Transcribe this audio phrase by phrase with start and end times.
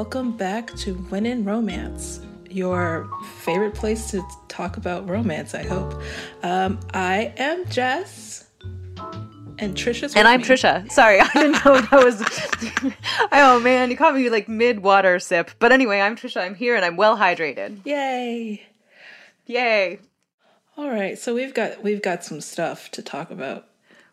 [0.00, 3.06] Welcome back to When in Romance, your
[3.40, 5.92] favorite place to talk about romance, I hope.
[6.42, 8.48] Um, I am Jess.
[9.58, 10.46] And Trisha's And I'm me.
[10.46, 10.90] Trisha.
[10.90, 12.94] Sorry, I didn't know that was.
[13.32, 15.50] oh man, you caught me like mid water sip.
[15.58, 16.40] But anyway, I'm Trisha.
[16.40, 17.84] I'm here and I'm well hydrated.
[17.84, 18.62] Yay!
[19.44, 19.98] Yay!
[20.78, 23.66] All right, so we've got we've got some stuff to talk about.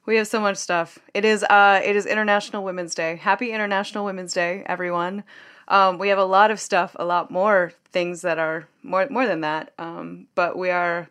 [0.06, 1.00] We have so much stuff.
[1.14, 3.16] It is uh it is International Women's Day.
[3.16, 5.24] Happy International Women's Day, everyone.
[5.68, 9.28] Um, we have a lot of stuff, a lot more things that are more more
[9.28, 9.74] than that.
[9.78, 11.10] Um, but we are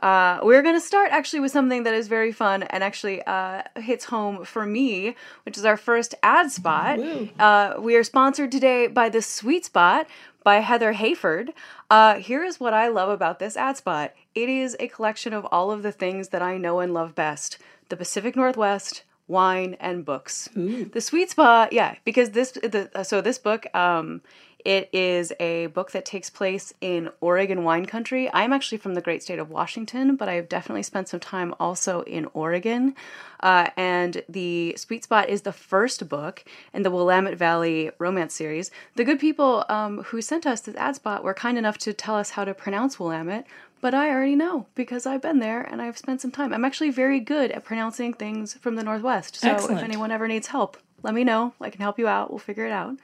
[0.00, 3.62] uh, we're going to start actually with something that is very fun and actually uh,
[3.76, 6.98] hits home for me, which is our first ad spot.
[7.38, 10.06] Uh, we are sponsored today by The Sweet Spot
[10.42, 11.54] by Heather Heyford.
[11.88, 15.46] Uh, here is what I love about this ad spot it is a collection of
[15.52, 17.58] all of the things that I know and love best
[17.90, 20.48] the Pacific Northwest, wine, and books.
[20.54, 24.20] The Sweet Spot, yeah, because this, the, uh, so this book, um,
[24.64, 28.30] it is a book that takes place in Oregon wine country.
[28.32, 32.00] I'm actually from the great state of Washington, but I've definitely spent some time also
[32.02, 32.94] in Oregon.
[33.40, 38.70] Uh, and the Sweet Spot is the first book in the Willamette Valley romance series.
[38.94, 42.14] The good people um, who sent us this ad spot were kind enough to tell
[42.14, 43.46] us how to pronounce Willamette,
[43.84, 46.54] but I already know because I've been there and I've spent some time.
[46.54, 49.36] I'm actually very good at pronouncing things from the Northwest.
[49.36, 49.80] So Excellent.
[49.80, 51.52] if anyone ever needs help, let me know.
[51.60, 52.30] I can help you out.
[52.30, 52.96] We'll figure it out.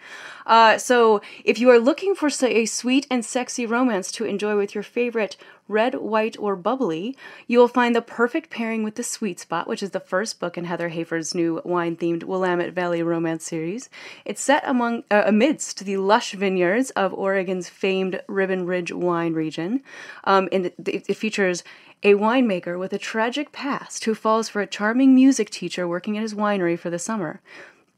[0.46, 4.56] Uh, so, if you are looking for say, a sweet and sexy romance to enjoy
[4.56, 5.36] with your favorite
[5.68, 7.16] red, white, or bubbly,
[7.46, 10.58] you will find the perfect pairing with The Sweet Spot, which is the first book
[10.58, 13.88] in Heather Heyford's new wine themed Willamette Valley romance series.
[14.24, 19.82] It's set among uh, amidst the lush vineyards of Oregon's famed Ribbon Ridge wine region.
[20.24, 21.62] Um, and it, it features
[22.02, 26.22] a winemaker with a tragic past who falls for a charming music teacher working at
[26.22, 27.40] his winery for the summer.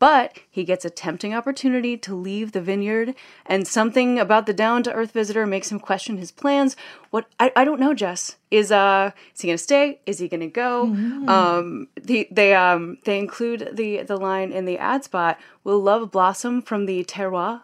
[0.03, 3.15] But he gets a tempting opportunity to leave the vineyard,
[3.47, 6.75] and something about the down to earth visitor makes him question his plans.
[7.11, 8.35] What I, I don't know, Jess.
[8.51, 10.01] Is uh is he gonna stay?
[10.05, 10.87] Is he gonna go?
[11.29, 16.11] Um the, they um they include the the line in the ad spot, will love
[16.11, 17.61] blossom from the terroir?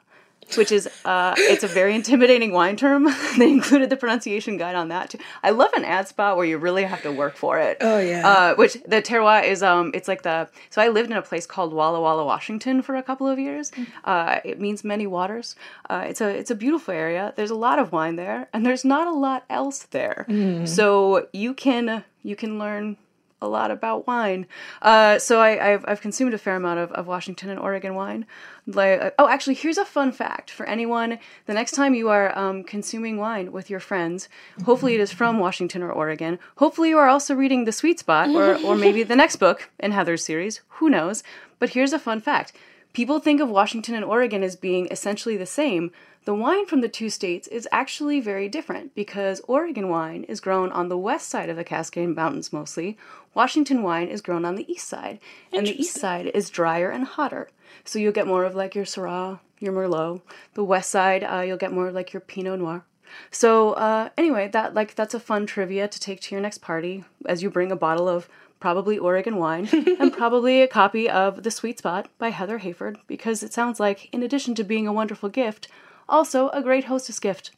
[0.57, 3.09] Which is uh, it's a very intimidating wine term.
[3.39, 5.19] they included the pronunciation guide on that too.
[5.43, 7.79] I love an ad spot where you really have to work for it.
[7.81, 8.27] Oh, yeah.
[8.27, 11.47] Uh, which the terroir is um it's like the so I lived in a place
[11.47, 13.73] called Walla Walla, Washington for a couple of years.
[14.05, 15.57] Uh, it means many waters.
[15.91, 17.33] Uh, it's a it's a beautiful area.
[17.37, 20.27] There's a lot of wine there, and there's not a lot else there.
[20.67, 22.97] So you can you can learn
[23.41, 24.47] a lot about wine.
[24.83, 28.27] Uh, so I, I've, I've consumed a fair amount of, of Washington and Oregon wine.
[28.69, 31.19] Like, oh, actually, here's a fun fact for anyone.
[31.47, 34.29] The next time you are um, consuming wine with your friends,
[34.65, 36.39] hopefully it is from Washington or Oregon.
[36.59, 39.93] Hopefully you are also reading The Sweet Spot or, or maybe the next book in
[39.93, 40.61] Heather's series.
[40.69, 41.23] Who knows?
[41.59, 42.53] But here's a fun fact.
[42.99, 45.93] People think of Washington and Oregon as being essentially the same.
[46.25, 50.73] The wine from the two states is actually very different because Oregon wine is grown
[50.73, 52.99] on the west side of the Cascade Mountains mostly.
[53.35, 55.21] Washington wine is grown on the east side,
[55.53, 57.49] and the east side is drier and hotter.
[57.85, 60.21] So you'll get more of like your Syrah, your Merlot.
[60.55, 62.85] The west side, uh, you'll get more of like your Pinot Noir.
[63.31, 67.05] So uh, anyway, that like that's a fun trivia to take to your next party
[67.27, 68.29] as you bring a bottle of
[68.61, 69.69] probably Oregon wine
[70.01, 74.09] and probably a copy of The Sweet Spot by Heather Heyford because it sounds like,
[74.13, 75.69] in addition to being a wonderful gift,
[76.09, 77.51] also a great hostess gift.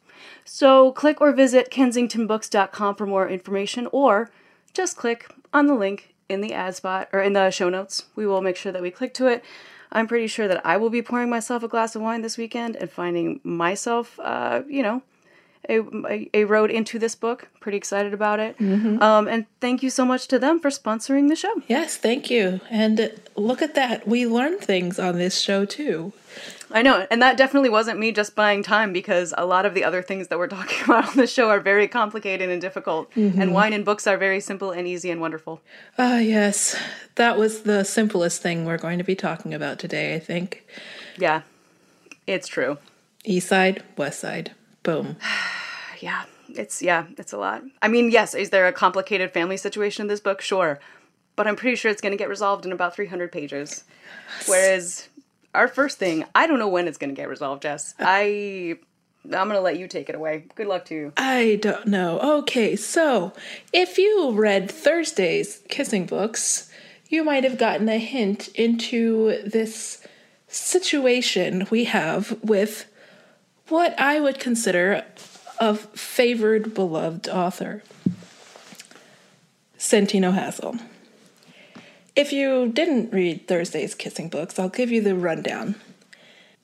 [0.45, 4.29] So click or visit kensingtonbooks.com for more information or
[4.73, 8.05] just click on the link in the ad spot or in the show notes.
[8.15, 9.43] We will make sure that we click to it.
[9.91, 12.77] I'm pretty sure that I will be pouring myself a glass of wine this weekend
[12.77, 15.01] and finding myself, uh, you know,
[15.71, 17.47] a, a, road into this book.
[17.59, 18.59] Pretty excited about it.
[18.59, 21.61] Um, and thank you so much to them for sponsoring the show.
[21.67, 22.59] Yes, thank you.
[22.69, 24.07] And look at that.
[24.07, 26.13] We learn things on this show too.
[26.73, 29.83] I know, and that definitely wasn't me just buying time because a lot of the
[29.83, 33.53] other things that we're talking about on the show are very complicated and difficult, and
[33.53, 35.61] wine and books are very simple and easy and wonderful.
[35.97, 36.75] Ah, yes.
[37.15, 40.65] That was the simplest thing we're going to be talking about today, I think.
[41.17, 41.41] Yeah,
[42.25, 42.77] it's true.
[43.25, 44.51] East side, west side.
[44.83, 45.17] Boom.
[46.01, 46.23] Yeah.
[46.49, 47.63] it's yeah, it's a lot.
[47.81, 50.41] I mean, yes, is there a complicated family situation in this book?
[50.41, 50.79] Sure.
[51.35, 53.85] But I'm pretty sure it's going to get resolved in about 300 pages.
[54.47, 55.07] Whereas
[55.55, 57.93] our first thing, I don't know when it's going to get resolved, Jess.
[57.99, 58.77] Uh, I
[59.25, 60.45] I'm going to let you take it away.
[60.55, 61.13] Good luck to you.
[61.15, 62.19] I don't know.
[62.39, 63.33] Okay, so
[63.71, 66.71] if you read Thursday's kissing books,
[67.07, 70.05] you might have gotten a hint into this
[70.47, 72.85] situation we have with
[73.67, 75.05] what I would consider
[75.61, 77.83] a favored, beloved author,
[79.77, 80.77] Santino Hassel.
[82.15, 85.75] If you didn't read Thursday's Kissing Books, I'll give you the rundown.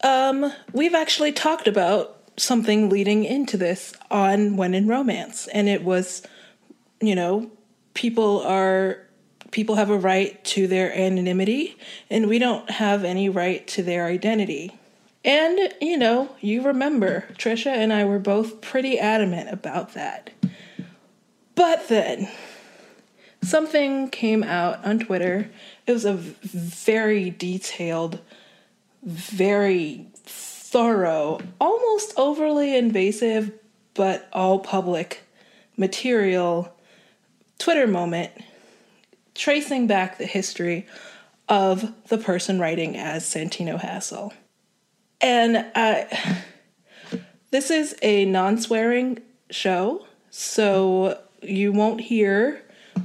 [0.03, 5.83] Um, we've actually talked about something leading into this on When in Romance, and it
[5.83, 6.23] was,
[6.99, 7.51] you know,
[7.93, 9.03] people are
[9.51, 11.77] people have a right to their anonymity,
[12.09, 14.76] and we don't have any right to their identity.
[15.27, 20.29] And, you know, you remember, Trisha and I were both pretty adamant about that.
[21.53, 22.29] But then,
[23.43, 25.49] something came out on Twitter.
[25.85, 28.19] It was a very detailed,
[29.03, 33.51] very thorough, almost overly invasive,
[33.95, 35.23] but all public
[35.75, 36.73] material
[37.59, 38.31] Twitter moment
[39.35, 40.87] tracing back the history
[41.49, 44.31] of the person writing as Santino Hassel.
[45.21, 46.43] And I,
[47.51, 49.19] this is a non swearing
[49.49, 52.61] show, so you won't hear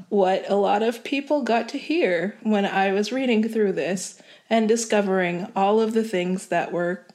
[0.08, 4.20] what a lot of people got to hear when I was reading through this
[4.50, 7.06] and discovering all of the things that were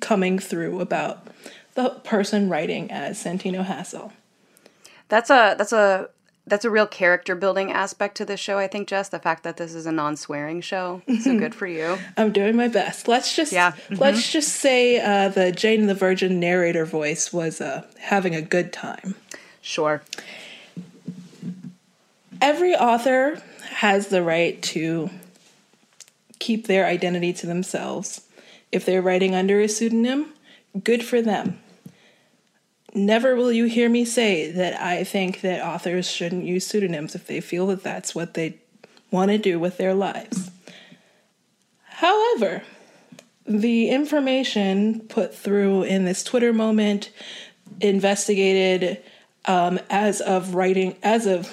[0.00, 1.26] coming through about
[1.74, 4.12] the person writing as Santino Hassel.
[5.08, 6.10] That's a that's a
[6.48, 9.08] that's a real character building aspect to this show, I think, Jess.
[9.08, 11.02] The fact that this is a non swearing show.
[11.22, 11.98] So good for you.
[12.16, 13.08] I'm doing my best.
[13.08, 13.72] Let's just yeah.
[13.72, 13.96] Mm-hmm.
[13.96, 18.72] let's just say uh, the Jane the Virgin narrator voice was uh, having a good
[18.72, 19.14] time.
[19.60, 20.02] Sure.
[22.40, 25.10] Every author has the right to
[26.38, 28.22] keep their identity to themselves.
[28.70, 30.32] If they're writing under a pseudonym,
[30.84, 31.58] good for them.
[32.98, 37.26] Never will you hear me say that I think that authors shouldn't use pseudonyms if
[37.28, 38.58] they feel that that's what they
[39.10, 40.50] want to do with their lives.
[41.84, 42.62] However,
[43.46, 47.10] the information put through in this Twitter moment,
[47.80, 49.00] investigated
[49.44, 51.48] um, as of writing, as of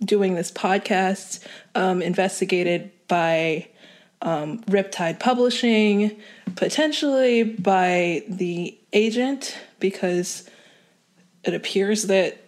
[0.00, 1.44] doing this podcast,
[1.74, 3.66] um, investigated by
[4.22, 6.16] um, Riptide Publishing,
[6.54, 10.48] potentially by the agent, because
[11.44, 12.38] it appears that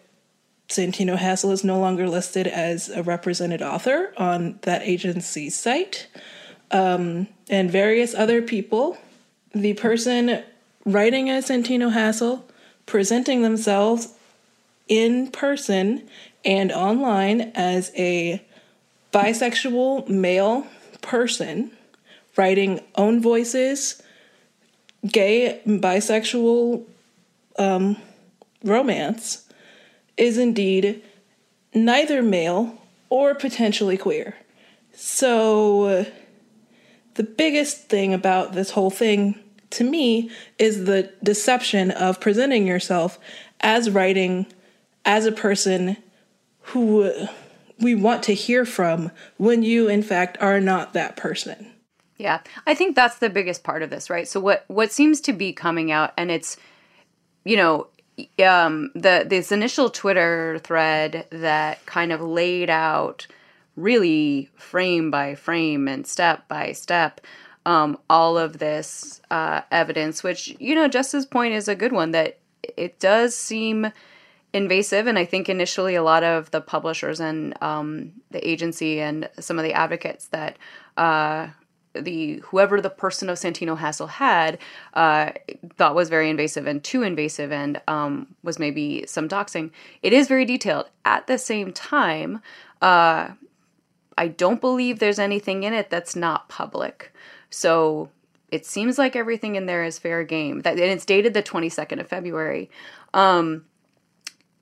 [0.69, 6.09] Santino Hassel is no longer listed as a represented author on that agency's site,
[6.71, 8.99] um, and various other people.
[9.55, 10.43] The person
[10.85, 12.45] writing as Santino Hassel,
[12.85, 14.15] presenting themselves
[14.89, 16.09] in person
[16.45, 18.43] and online as a
[19.13, 20.67] bisexual male
[21.01, 21.71] person,
[22.37, 24.03] writing own voices,
[25.07, 26.85] gay, bisexual
[27.59, 27.97] um,
[28.67, 29.45] romance
[30.17, 31.03] is indeed
[31.75, 32.79] neither male
[33.09, 34.35] or potentially queer.
[34.93, 36.07] So,
[37.15, 39.39] the biggest thing about this whole thing
[39.71, 43.19] to me is the deception of presenting yourself
[43.61, 44.47] as writing
[45.05, 45.97] as a person
[46.61, 47.11] who
[47.79, 51.73] we want to hear from when you in fact are not that person.
[52.17, 52.41] Yeah.
[52.67, 54.27] I think that's the biggest part of this, right?
[54.27, 56.57] So what what seems to be coming out and it's
[57.45, 57.87] you know,
[58.43, 63.27] um, the this initial Twitter thread that kind of laid out
[63.77, 67.21] really frame by frame and step by step
[67.67, 72.13] um, all of this uh, evidence, which you know, Jess's point is a good one
[72.13, 73.93] that it does seem
[74.53, 79.29] invasive, and I think initially a lot of the publishers and um, the agency and
[79.41, 80.57] some of the advocates that
[80.97, 81.49] uh,
[82.01, 84.59] the whoever the person of Santino Hassel had
[84.95, 85.33] uh,
[85.77, 89.71] thought was very invasive and too invasive and um, was maybe some doxing.
[90.03, 90.89] It is very detailed.
[91.05, 92.41] At the same time,
[92.83, 93.31] uh,
[94.19, 97.13] I don't believe there's anything in it that's not public.
[97.51, 98.11] So
[98.51, 100.63] it seems like everything in there is fair game.
[100.63, 102.71] That and it's dated the 22nd of February,
[103.13, 103.65] um,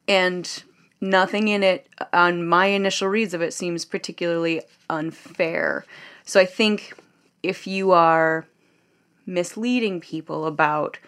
[0.08, 0.62] and
[1.00, 5.84] nothing in it on my initial reads of it seems particularly unfair.
[6.24, 6.94] So I think
[7.44, 8.46] if you are
[9.26, 10.98] misleading people about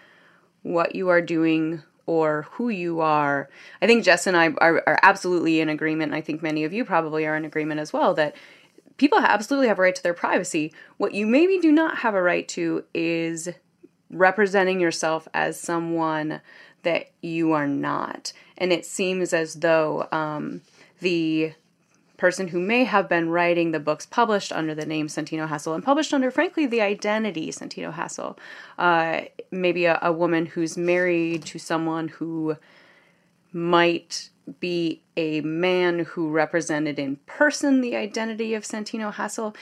[0.62, 3.48] what you are doing or who you are.
[3.82, 6.12] I think Jess and I are, are, absolutely in agreement.
[6.12, 8.36] and I think many of you probably are in agreement as well that
[8.96, 10.72] people absolutely have a right to their privacy.
[10.98, 13.48] What you maybe do not have a right to is
[14.10, 16.40] representing yourself as someone
[16.82, 18.32] that you are not.
[18.58, 20.62] and it seems as though um,
[21.00, 21.52] the
[22.16, 25.84] person who may have been writing the books published under the name Santino Hassel and
[25.84, 28.38] published under, frankly, the identity Santino Hassel.
[28.78, 32.56] Uh, maybe a, a, woman who's married to someone who
[33.52, 34.30] might
[34.60, 39.54] be a man who represented in person the identity of Santino Hassel.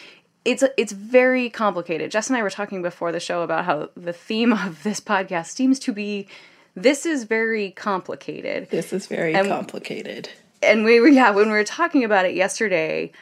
[0.44, 2.10] It's it's very complicated.
[2.10, 5.48] Jess and I were talking before the show about how the theme of this podcast
[5.48, 6.28] seems to be
[6.76, 8.68] this is very complicated.
[8.70, 10.28] This is very and, complicated.
[10.64, 13.12] And we were yeah, when we were talking about it yesterday,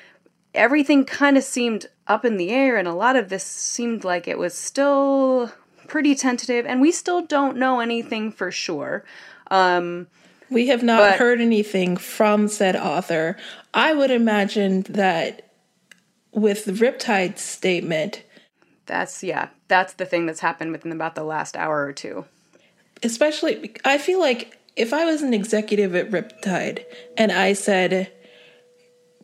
[0.54, 4.26] everything kind of seemed up in the air and a lot of this seemed like
[4.26, 5.50] it was still
[5.86, 9.04] pretty tentative and we still don't know anything for sure.
[9.50, 10.08] Um,
[10.50, 13.36] we have not but, heard anything from said author.
[13.72, 15.50] I would imagine that
[16.32, 18.22] with the Riptide statement.
[18.86, 22.26] That's, yeah, that's the thing that's happened within about the last hour or two.
[23.02, 26.84] Especially, I feel like if I was an executive at Riptide
[27.16, 28.10] and I said,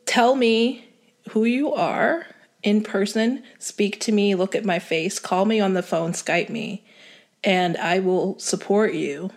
[0.04, 0.88] tell me
[1.30, 2.26] who you are
[2.62, 6.48] in person, speak to me, look at my face, call me on the phone, Skype
[6.48, 6.84] me,
[7.44, 9.30] and I will support you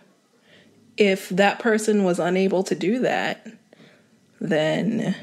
[0.98, 3.48] if that person was unable to do that,
[4.39, 5.15] then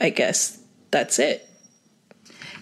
[0.00, 0.58] I guess
[0.90, 1.48] that's it.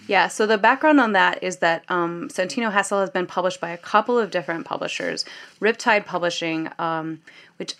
[0.07, 3.69] Yeah, so the background on that is that um, Santino Hassel has been published by
[3.69, 5.25] a couple of different publishers.
[5.61, 7.21] Riptide Publishing, um,
[7.57, 7.75] which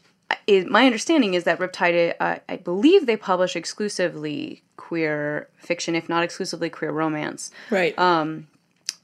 [0.47, 6.07] is, my understanding is that Riptide, uh, I believe they publish exclusively queer fiction, if
[6.07, 7.51] not exclusively queer romance.
[7.69, 7.97] Right.
[7.99, 8.47] Um,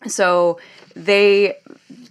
[0.08, 0.60] so
[0.96, 1.58] they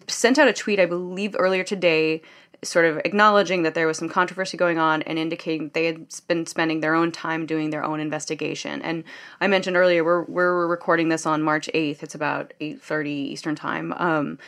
[0.09, 2.23] sent out a tweet, I believe, earlier today
[2.63, 6.45] sort of acknowledging that there was some controversy going on and indicating they had been
[6.47, 8.83] spending their own time doing their own investigation.
[8.83, 9.05] And
[9.41, 12.03] I mentioned earlier we're we're recording this on March 8th.
[12.03, 13.93] It's about 8:30 Eastern Time.
[13.93, 14.39] Um,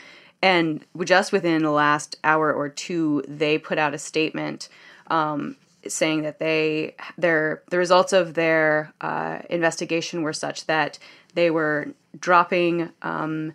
[0.42, 4.68] and just within the last hour or two, they put out a statement
[5.08, 10.98] um, saying that they their the results of their uh, investigation were such that
[11.34, 11.88] they were
[12.18, 13.52] dropping um,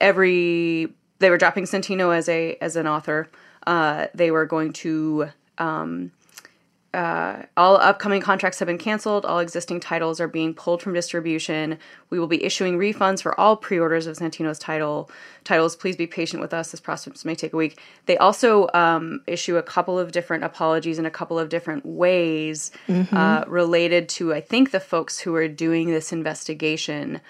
[0.00, 0.88] every
[1.20, 3.28] they were dropping Santino as a as an author.
[3.66, 5.30] Uh, they were going to.
[5.58, 6.12] Um,
[6.94, 9.26] uh, all upcoming contracts have been canceled.
[9.26, 11.76] All existing titles are being pulled from distribution.
[12.08, 15.10] We will be issuing refunds for all pre-orders of Santino's title
[15.42, 15.74] titles.
[15.74, 16.70] Please be patient with us.
[16.70, 17.80] This process may take a week.
[18.06, 22.70] They also um, issue a couple of different apologies in a couple of different ways
[22.86, 23.16] mm-hmm.
[23.16, 27.20] uh, related to, I think, the folks who are doing this investigation.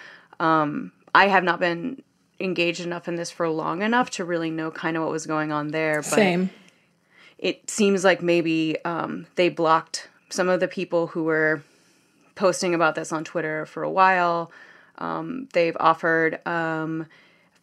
[0.40, 2.02] Um, I have not been
[2.40, 5.52] engaged enough in this for long enough to really know kind of what was going
[5.52, 5.96] on there.
[5.96, 6.50] But Same.
[7.38, 11.62] It seems like maybe um, they blocked some of the people who were
[12.34, 14.50] posting about this on Twitter for a while.
[14.98, 17.06] Um, they've offered um,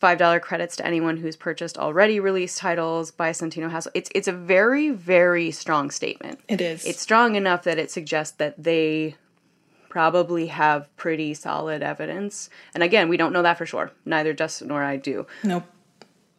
[0.01, 3.91] five dollar credits to anyone who's purchased already released titles by Santino Hassel.
[3.93, 6.39] It's it's a very very strong statement.
[6.47, 6.85] It is.
[6.85, 9.15] It's strong enough that it suggests that they
[9.91, 12.49] probably have pretty solid evidence.
[12.73, 13.91] And again, we don't know that for sure.
[14.05, 15.27] Neither Justin nor I do.
[15.43, 15.65] Nope.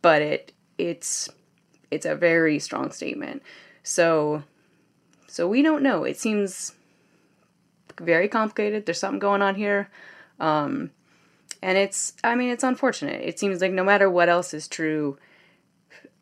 [0.00, 1.28] But it it's
[1.90, 3.42] it's a very strong statement.
[3.82, 4.42] So
[5.28, 6.04] so we don't know.
[6.04, 6.72] It seems
[8.00, 8.86] very complicated.
[8.86, 9.90] There's something going on here.
[10.40, 10.90] Um
[11.60, 13.20] and it's I mean it's unfortunate.
[13.22, 15.18] It seems like no matter what else is true,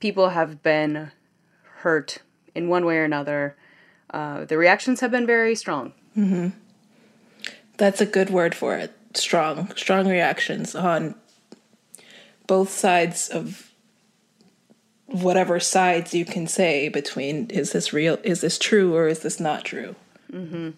[0.00, 1.12] people have been
[1.82, 2.18] hurt
[2.56, 3.56] in one way or another.
[4.12, 5.92] Uh, the reactions have been very strong.
[6.18, 6.48] Mm-hmm.
[7.80, 8.94] That's a good word for it.
[9.14, 11.14] Strong, strong reactions on
[12.46, 13.72] both sides of
[15.06, 19.40] whatever sides you can say between is this real, is this true, or is this
[19.40, 19.96] not true?
[20.30, 20.72] Mm-hmm.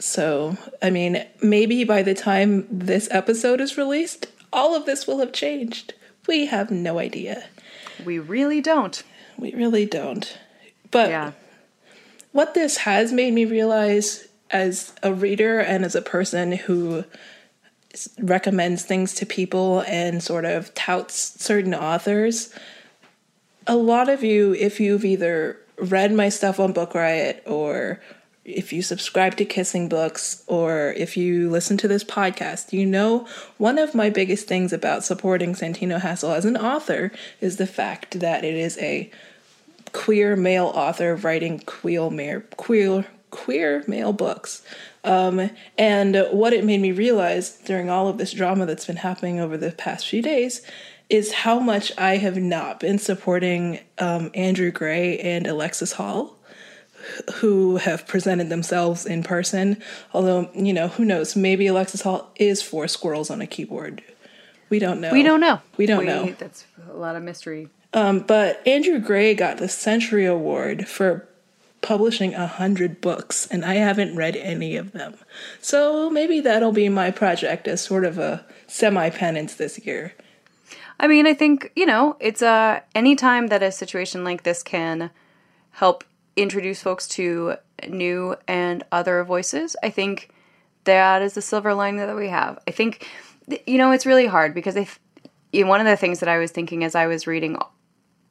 [0.00, 5.20] So, I mean, maybe by the time this episode is released, all of this will
[5.20, 5.94] have changed.
[6.26, 7.44] We have no idea.
[8.04, 9.00] We really don't.
[9.38, 10.36] We really don't.
[10.90, 11.32] But yeah.
[12.32, 17.04] what this has made me realize as a reader and as a person who
[18.18, 22.54] recommends things to people and sort of touts certain authors,
[23.66, 28.00] a lot of you, if you've either read my stuff on Book Riot or
[28.44, 33.26] if you subscribe to Kissing Books or if you listen to this podcast, you know
[33.56, 38.20] one of my biggest things about supporting Santino Hassel as an author is the fact
[38.20, 39.10] that it is a
[39.92, 44.62] queer male author writing queer, queer queer male books.
[45.02, 49.40] Um, and what it made me realize during all of this drama that's been happening
[49.40, 50.62] over the past few days
[51.10, 56.38] is how much I have not been supporting um, Andrew Grey and Alexis Hall,
[57.34, 59.82] who have presented themselves in person.
[60.14, 61.34] Although, you know, who knows?
[61.34, 64.04] Maybe Alexis Hall is four squirrels on a keyboard.
[64.70, 65.12] We don't know.
[65.12, 65.60] We don't know.
[65.76, 66.34] We don't we, know.
[66.38, 67.68] That's a lot of mystery.
[67.92, 71.28] Um, but Andrew Grey got the Century Award for
[71.82, 75.14] publishing a hundred books, and I haven't read any of them.
[75.60, 80.14] So maybe that'll be my project as sort of a semi penance this year.
[80.98, 85.10] I mean, I think, you know, it's uh anytime that a situation like this can
[85.72, 86.04] help
[86.36, 87.56] introduce folks to
[87.88, 90.30] new and other voices, I think
[90.84, 92.58] that is the silver lining that we have.
[92.66, 93.08] I think
[93.66, 94.76] you know, it's really hard because
[95.52, 97.56] you know, one of the things that I was thinking as I was reading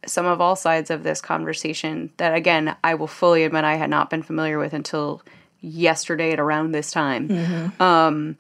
[0.06, 3.90] some of all sides of this conversation that again, I will fully admit I had
[3.90, 5.22] not been familiar with until
[5.60, 7.30] yesterday at around this time.
[7.30, 7.82] Mm-hmm.
[7.82, 8.38] Um,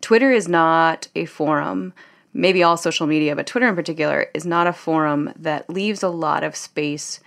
[0.00, 1.92] Twitter is not a forum
[2.34, 6.08] maybe all social media, but Twitter in particular, is not a forum that leaves a
[6.08, 7.20] lot of space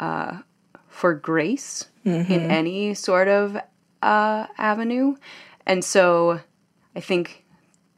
[0.00, 0.38] uh,
[0.88, 2.32] for grace mm-hmm.
[2.32, 3.56] in any sort of
[4.02, 5.16] uh, avenue.
[5.66, 6.40] And so
[6.94, 7.44] I think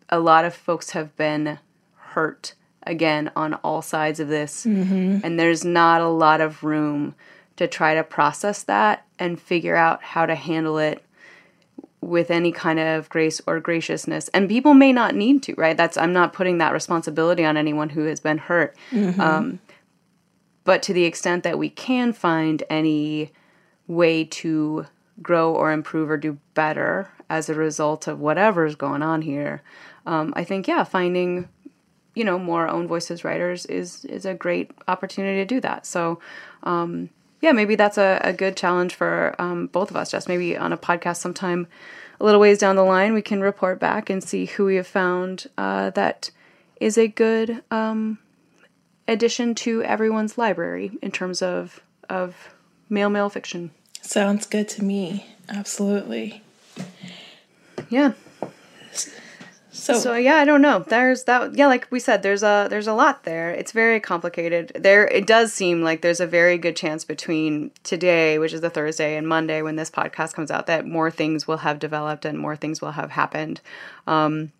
[0.08, 1.58] a lot of folks have been
[1.96, 2.54] hurt
[2.86, 4.64] again on all sides of this.
[4.64, 5.18] Mm-hmm.
[5.24, 7.14] And there's not a lot of room
[7.56, 11.04] to try to process that and figure out how to handle it
[12.00, 15.96] with any kind of grace or graciousness and people may not need to right that's
[15.96, 19.18] i'm not putting that responsibility on anyone who has been hurt mm-hmm.
[19.20, 19.58] um,
[20.64, 23.32] but to the extent that we can find any
[23.86, 24.86] way to
[25.22, 29.62] grow or improve or do better as a result of whatever's going on here
[30.04, 31.48] um, i think yeah finding
[32.14, 36.20] you know more own voices writers is is a great opportunity to do that so
[36.64, 37.10] um,
[37.44, 40.10] yeah, maybe that's a, a good challenge for um, both of us.
[40.10, 41.66] Just maybe on a podcast sometime
[42.18, 44.86] a little ways down the line, we can report back and see who we have
[44.86, 46.30] found uh, that
[46.80, 48.18] is a good um,
[49.06, 52.48] addition to everyone's library in terms of of
[52.88, 53.70] male male fiction.
[54.00, 55.26] Sounds good to me.
[55.50, 56.42] Absolutely.
[57.90, 58.12] Yeah.
[59.74, 60.78] So, so yeah, I don't know.
[60.78, 61.56] There's that.
[61.56, 63.50] Yeah, like we said, there's a there's a lot there.
[63.50, 64.70] It's very complicated.
[64.78, 68.70] There, it does seem like there's a very good chance between today, which is the
[68.70, 72.38] Thursday, and Monday when this podcast comes out, that more things will have developed and
[72.38, 73.60] more things will have happened.
[74.06, 74.52] Um,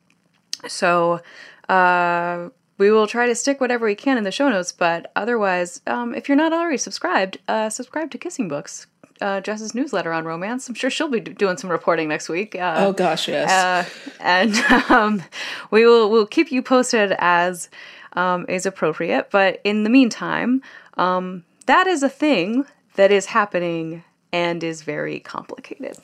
[0.66, 1.20] so,
[1.68, 4.72] uh, we will try to stick whatever we can in the show notes.
[4.72, 8.88] But otherwise, um, if you're not already subscribed, uh, subscribe to Kissing Books
[9.20, 10.68] uh, Jess's newsletter on romance.
[10.68, 12.54] I'm sure she'll be doing some reporting next week.
[12.54, 13.50] Uh, oh gosh, yes.
[13.50, 13.84] Uh,
[14.20, 14.54] and
[14.90, 15.22] um,
[15.70, 17.68] we will we'll keep you posted as
[18.14, 19.30] um, is appropriate.
[19.30, 20.62] But in the meantime,
[20.96, 25.96] um, that is a thing that is happening and is very complicated.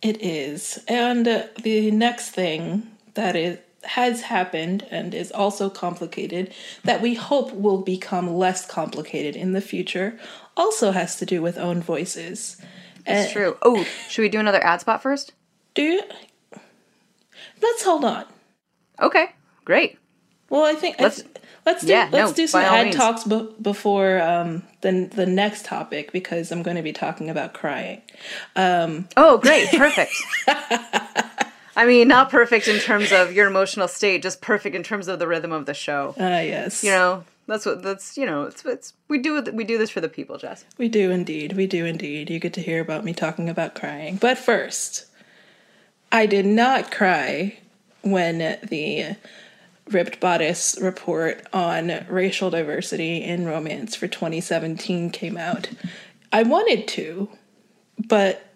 [0.00, 6.52] It is, and uh, the next thing that is has happened and is also complicated
[6.84, 10.18] that we hope will become less complicated in the future
[10.56, 12.56] also has to do with own voices.
[13.06, 13.56] That's uh, true.
[13.62, 15.32] Oh, should we do another ad spot first?
[15.74, 16.02] Do you?
[17.60, 18.24] Let's hold on.
[19.00, 19.32] Okay,
[19.64, 19.98] great.
[20.48, 21.22] Well, I think let's
[21.64, 22.96] let's do yeah, let's no, do some ad means.
[22.96, 27.54] talks b- before um, the the next topic because I'm going to be talking about
[27.54, 28.02] crying.
[28.54, 29.68] Um, oh, great!
[29.70, 30.12] Perfect.
[31.74, 35.18] I mean, not perfect in terms of your emotional state, just perfect in terms of
[35.18, 36.14] the rhythm of the show.
[36.18, 36.84] Ah, uh, yes.
[36.84, 40.00] You know, that's what that's you know, it's it's we do we do this for
[40.00, 40.64] the people, Jess.
[40.78, 41.54] We do indeed.
[41.54, 42.30] We do indeed.
[42.30, 44.16] You get to hear about me talking about crying.
[44.16, 45.06] But first,
[46.10, 47.58] I did not cry
[48.02, 49.16] when the
[49.90, 55.70] Ripped Bodice report on racial diversity in romance for 2017 came out.
[56.32, 57.28] I wanted to,
[57.98, 58.48] but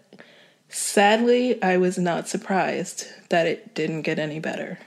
[0.69, 4.79] Sadly, I was not surprised that it didn't get any better.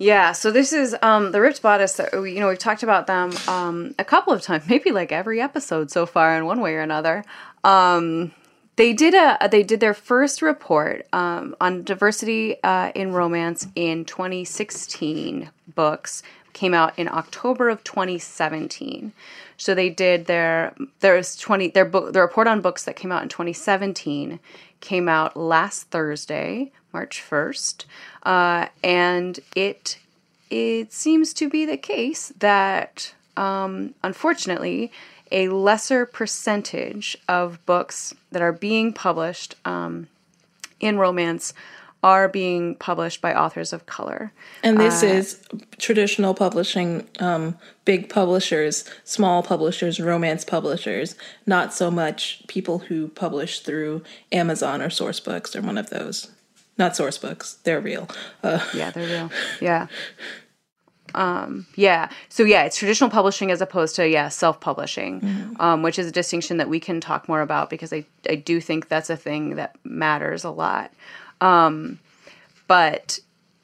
[0.00, 1.92] Yeah, so this is um, the Ripped Bodice.
[1.92, 5.42] That you know, we've talked about them um, a couple of times, maybe like every
[5.42, 7.22] episode so far, in one way or another.
[7.64, 8.32] Um,
[8.76, 14.06] they did a they did their first report um, on diversity uh, in romance in
[14.06, 16.22] 2016 books
[16.54, 19.12] came out in October of 2017.
[19.58, 23.22] So they did their there's 20 their book the report on books that came out
[23.22, 24.40] in 2017
[24.80, 27.84] came out last Thursday, March 1st,
[28.24, 29.98] uh, and it
[30.50, 34.90] it seems to be the case that um, unfortunately
[35.30, 40.08] a lesser percentage of books that are being published um,
[40.80, 41.54] in romance
[42.02, 44.32] are being published by authors of color.
[44.62, 45.42] And this uh, is
[45.78, 53.60] traditional publishing, um, big publishers, small publishers, romance publishers, not so much people who publish
[53.60, 56.30] through Amazon or Sourcebooks or one of those.
[56.80, 58.08] Not Sourcebooks, they're real.
[58.42, 59.30] Uh, yeah, they're real.
[59.60, 59.86] Yeah.
[61.14, 62.08] Um, yeah.
[62.30, 65.60] So yeah, it's traditional publishing as opposed to yeah self-publishing, mm-hmm.
[65.60, 68.62] um, which is a distinction that we can talk more about because I I do
[68.62, 70.90] think that's a thing that matters a lot.
[71.42, 71.98] Um,
[72.66, 73.18] but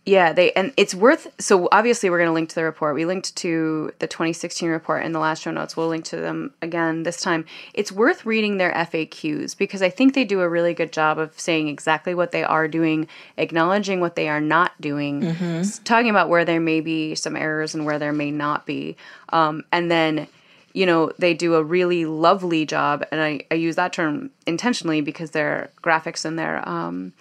[0.07, 2.95] Yeah, they and it's worth so obviously we're going to link to the report.
[2.95, 5.77] We linked to the 2016 report in the last show notes.
[5.77, 7.45] We'll link to them again this time.
[7.75, 11.39] It's worth reading their FAQs because I think they do a really good job of
[11.39, 15.83] saying exactly what they are doing, acknowledging what they are not doing, mm-hmm.
[15.83, 18.97] talking about where there may be some errors and where there may not be.
[19.31, 20.29] Um, and then
[20.73, 25.01] you know, they do a really lovely job, and I, I use that term intentionally
[25.01, 27.15] because their graphics and their um,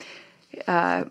[0.67, 1.05] uh,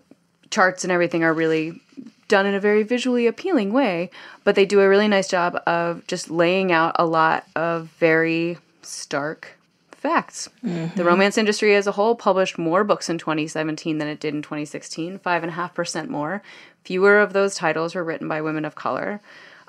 [0.49, 1.81] charts and everything are really
[2.27, 4.09] done in a very visually appealing way,
[4.43, 8.57] but they do a really nice job of just laying out a lot of very
[8.81, 9.57] stark
[9.91, 10.49] facts.
[10.63, 10.95] Mm-hmm.
[10.95, 14.41] The romance industry as a whole published more books in 2017 than it did in
[14.41, 16.41] 2016, five and a half percent more.
[16.83, 19.21] Fewer of those titles were written by women of color.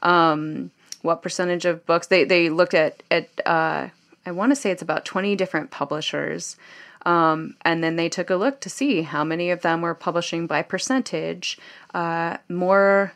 [0.02, 0.70] Um,
[1.02, 3.88] what percentage of books they they looked at at uh,
[4.26, 6.56] I want to say it's about 20 different publishers.
[7.06, 10.48] Um, and then they took a look to see how many of them were publishing
[10.48, 11.56] by percentage,
[11.94, 13.12] uh, more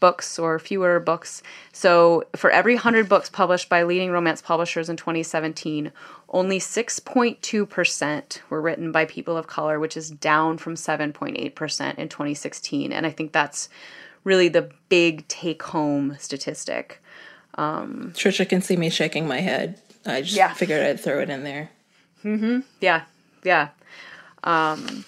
[0.00, 1.42] books or fewer books.
[1.72, 5.92] So for every 100 books published by leading romance publishers in 2017,
[6.28, 11.38] only 6.2% were written by people of color, which is down from 7.8%
[11.98, 12.92] in 2016.
[12.92, 13.70] And I think that's
[14.24, 17.00] really the big take home statistic.
[17.54, 19.80] Um, Trisha can see me shaking my head.
[20.04, 20.52] I just yeah.
[20.52, 21.70] figured I'd throw it in there.
[22.24, 22.60] Mm-hmm.
[22.80, 23.02] Yeah.
[23.42, 23.68] Yeah.
[24.44, 25.04] Um,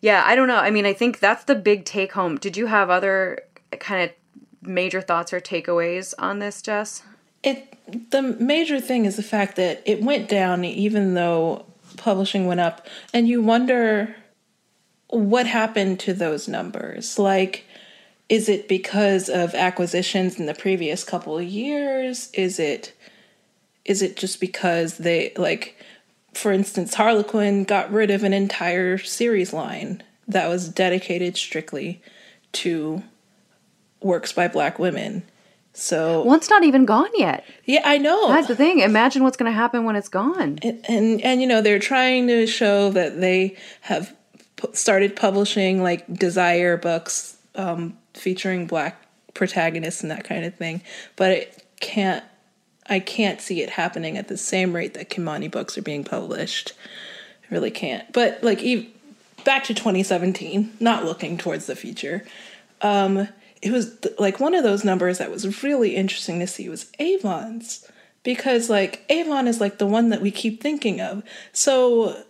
[0.00, 0.22] yeah.
[0.26, 0.56] I don't know.
[0.56, 2.36] I mean, I think that's the big take home.
[2.38, 3.40] Did you have other
[3.78, 7.02] kind of major thoughts or takeaways on this, Jess?
[7.42, 7.72] It
[8.10, 12.86] the major thing is the fact that it went down even though publishing went up,
[13.14, 14.16] and you wonder
[15.08, 17.18] what happened to those numbers.
[17.18, 17.64] Like
[18.28, 22.30] is it because of acquisitions in the previous couple of years?
[22.32, 22.92] Is it
[23.84, 25.76] is it just because they like
[26.36, 32.02] for instance Harlequin got rid of an entire series line that was dedicated strictly
[32.52, 33.02] to
[34.00, 35.22] works by black women.
[35.72, 37.44] So one's not even gone yet.
[37.64, 38.28] Yeah, I know.
[38.28, 38.80] That's the thing.
[38.80, 40.58] Imagine what's going to happen when it's gone.
[40.62, 44.16] And, and and you know they're trying to show that they have
[44.72, 49.02] started publishing like desire books um, featuring black
[49.34, 50.82] protagonists and that kind of thing,
[51.14, 52.24] but it can't.
[52.88, 56.72] I can't see it happening at the same rate that Kimani books are being published.
[57.42, 58.12] I really can't.
[58.12, 58.92] But like, even,
[59.44, 62.24] back to 2017, not looking towards the future.
[62.82, 63.28] Um,
[63.62, 66.90] it was th- like one of those numbers that was really interesting to see was
[66.98, 67.88] Avon's
[68.22, 71.22] because like Avon is like the one that we keep thinking of.
[71.52, 72.22] So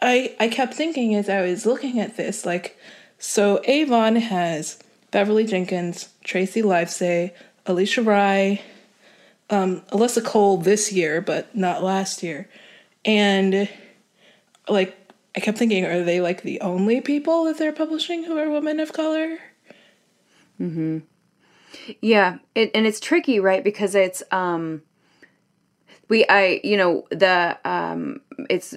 [0.00, 2.78] I I kept thinking as I was looking at this like
[3.18, 4.78] so Avon has
[5.10, 7.32] Beverly Jenkins, Tracey Livesay,
[7.66, 8.62] Alisha Rai,
[9.50, 12.48] um, Alyssa Cole this year, but not last year.
[13.04, 13.68] And
[14.68, 14.96] like,
[15.36, 18.80] I kept thinking, are they like the only people that they're publishing who are women
[18.80, 19.38] of color?
[20.56, 20.98] Hmm.
[22.00, 23.62] Yeah, it, and it's tricky, right?
[23.62, 24.82] Because it's um,
[26.08, 28.74] we I you know the um, it's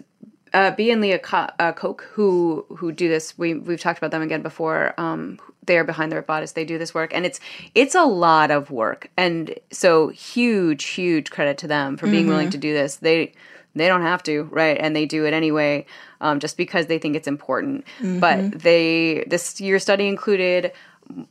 [0.53, 3.37] uh, Bea and Leah Co- uh, Koch who who do this.
[3.37, 4.93] We we've talked about them again before.
[4.99, 6.53] Um, they are behind the bodice.
[6.53, 7.39] They do this work, and it's
[7.75, 9.09] it's a lot of work.
[9.17, 12.29] And so huge, huge credit to them for being mm-hmm.
[12.29, 12.97] willing to do this.
[12.97, 13.33] They
[13.75, 14.77] they don't have to, right?
[14.79, 15.85] And they do it anyway,
[16.21, 17.85] um, just because they think it's important.
[17.99, 18.19] Mm-hmm.
[18.19, 20.71] But they this year study included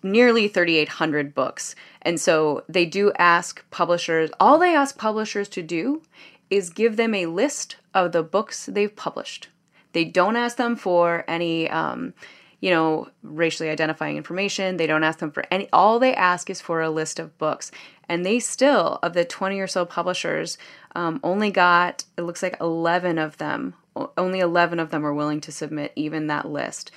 [0.03, 4.31] nearly 3,800 books, and so they do ask publishers.
[4.39, 6.03] All they ask publishers to do
[6.51, 9.49] is give them a list of the books they've published.
[9.93, 12.15] They don't ask them for any, um,
[12.63, 14.77] you know, racially identifying information.
[14.77, 17.73] They don't ask them for any, all they ask is for a list of books.
[18.09, 20.59] And they still, of the 20 or so publishers,
[20.95, 23.75] um, only got, it looks like 11 of them,
[24.17, 26.93] only 11 of them were willing to submit even that list.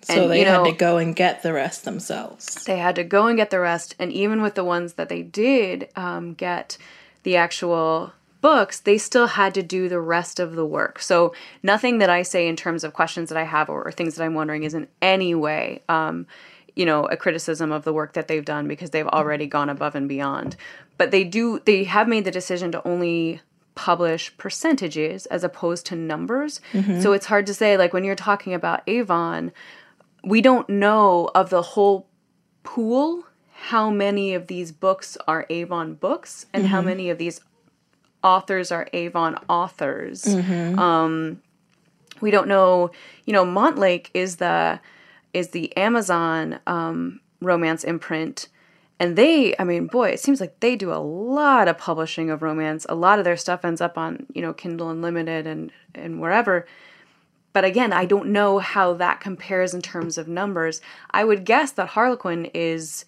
[0.00, 2.64] So and, they you know, had to go and get the rest themselves.
[2.64, 3.94] They had to go and get the rest.
[3.98, 6.78] And even with the ones that they did um, get
[7.22, 11.00] the actual books, they still had to do the rest of the work.
[11.00, 14.16] So nothing that I say in terms of questions that I have or, or things
[14.16, 16.26] that I'm wondering is in any way, um,
[16.76, 19.94] you know, a criticism of the work that they've done because they've already gone above
[19.94, 20.56] and beyond.
[20.98, 23.40] But they do, they have made the decision to only
[23.74, 26.60] publish percentages as opposed to numbers.
[26.72, 27.00] Mm-hmm.
[27.00, 29.52] So it's hard to say, like when you're talking about Avon,
[30.24, 32.08] we don't know of the whole
[32.64, 33.24] pool
[33.66, 36.72] how many of these books are Avon books and mm-hmm.
[36.72, 37.40] how many of these
[38.22, 40.24] authors are Avon authors.
[40.24, 40.78] Mm-hmm.
[40.78, 41.42] Um,
[42.20, 42.90] we don't know.
[43.26, 44.80] You know, Montlake is the
[45.32, 48.48] is the Amazon um, romance imprint,
[48.98, 49.54] and they.
[49.58, 52.86] I mean, boy, it seems like they do a lot of publishing of romance.
[52.88, 56.66] A lot of their stuff ends up on you know Kindle Unlimited and and wherever.
[57.52, 60.80] but again, I don't know how that compares in terms of numbers.
[61.10, 63.04] I would guess that Harlequin is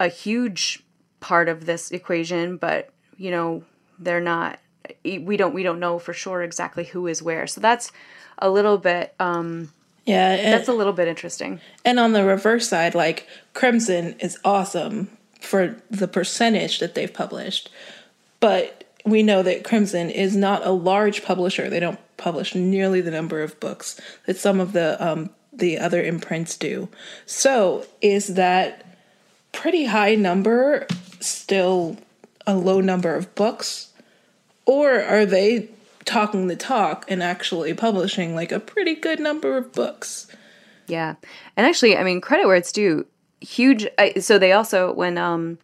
[0.00, 0.82] a huge
[1.20, 3.62] part of this equation, but you know,
[3.98, 4.58] they're not
[5.04, 7.46] we don't we don't know for sure exactly who is where.
[7.46, 7.92] So that's
[8.38, 9.72] a little bit um
[10.04, 11.60] yeah, and, that's a little bit interesting.
[11.84, 17.70] And on the reverse side, like Crimson is awesome for the percentage that they've published,
[18.40, 21.68] but we know that Crimson is not a large publisher.
[21.68, 26.02] They don't publish nearly the number of books that some of the um, the other
[26.02, 26.88] imprints do.
[27.26, 28.86] So, is that
[29.52, 30.86] pretty high number
[31.20, 31.96] still
[32.46, 33.92] a low number of books,
[34.66, 35.68] or are they
[36.04, 40.26] talking the talk and actually publishing like a pretty good number of books?
[40.86, 41.14] Yeah,
[41.56, 43.06] and actually, I mean, credit where it's due.
[43.40, 43.86] Huge.
[44.20, 45.58] So they also when um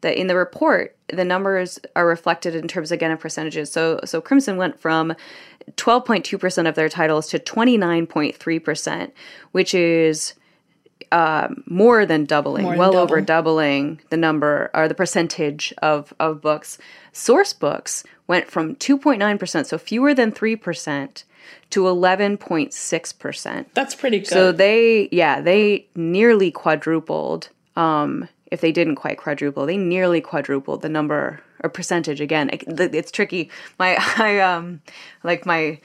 [0.00, 3.70] that in the report the numbers are reflected in terms again of percentages.
[3.70, 5.14] So so Crimson went from
[5.76, 9.12] 12.2% of their titles to 29.3%,
[9.52, 10.34] which is
[11.12, 13.02] uh, more than doubling, more well double.
[13.02, 16.78] over doubling the number or the percentage of, of books.
[17.12, 21.24] Sourcebooks went from 2.9%, so fewer than 3%,
[21.70, 23.66] to 11.6%.
[23.74, 24.28] That's pretty good.
[24.28, 30.82] So they, yeah, they nearly quadrupled um, if they didn't quite quadruple, they nearly quadrupled
[30.82, 32.50] the number or percentage again.
[32.52, 33.50] It's tricky.
[33.78, 34.80] My I um
[35.22, 35.80] like my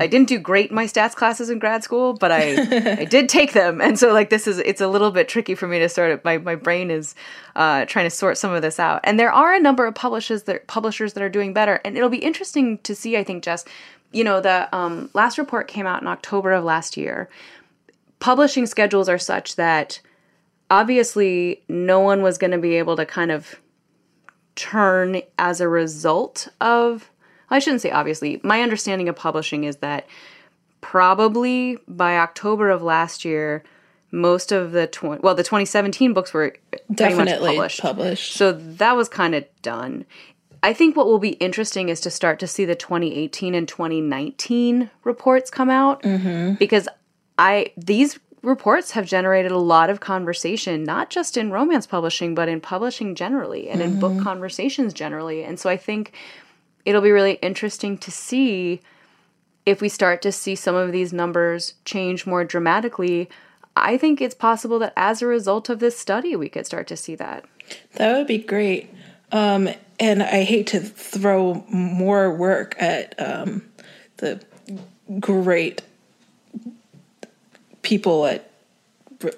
[0.00, 3.28] I didn't do great in my stats classes in grad school, but I I did
[3.28, 5.88] take them, and so like this is it's a little bit tricky for me to
[5.88, 7.14] sort of my my brain is
[7.56, 9.00] uh, trying to sort some of this out.
[9.04, 12.08] And there are a number of publishers that publishers that are doing better, and it'll
[12.08, 13.16] be interesting to see.
[13.16, 13.64] I think Jess,
[14.12, 17.28] you know the um, last report came out in October of last year.
[18.20, 20.00] Publishing schedules are such that
[20.70, 23.60] obviously no one was going to be able to kind of
[24.54, 27.10] turn as a result of
[27.50, 28.40] I shouldn't say obviously.
[28.42, 30.06] My understanding of publishing is that
[30.80, 33.62] probably by October of last year
[34.10, 36.54] most of the 20 well the 2017 books were
[36.92, 37.80] definitely published.
[37.80, 38.34] published.
[38.34, 40.04] So that was kind of done.
[40.62, 44.90] I think what will be interesting is to start to see the 2018 and 2019
[45.02, 46.54] reports come out mm-hmm.
[46.54, 46.88] because
[47.38, 52.48] I these reports have generated a lot of conversation, not just in romance publishing, but
[52.48, 53.92] in publishing generally and mm-hmm.
[53.92, 54.24] in book mm-hmm.
[54.24, 55.44] conversations generally.
[55.44, 56.12] And so I think
[56.84, 58.80] it'll be really interesting to see
[59.64, 63.28] if we start to see some of these numbers change more dramatically.
[63.76, 66.96] I think it's possible that as a result of this study, we could start to
[66.96, 67.44] see that.
[67.94, 68.90] That would be great.
[69.30, 69.68] Um,
[70.00, 73.62] and I hate to throw more work at um,
[74.16, 74.44] the
[75.20, 75.82] great
[77.82, 78.50] people at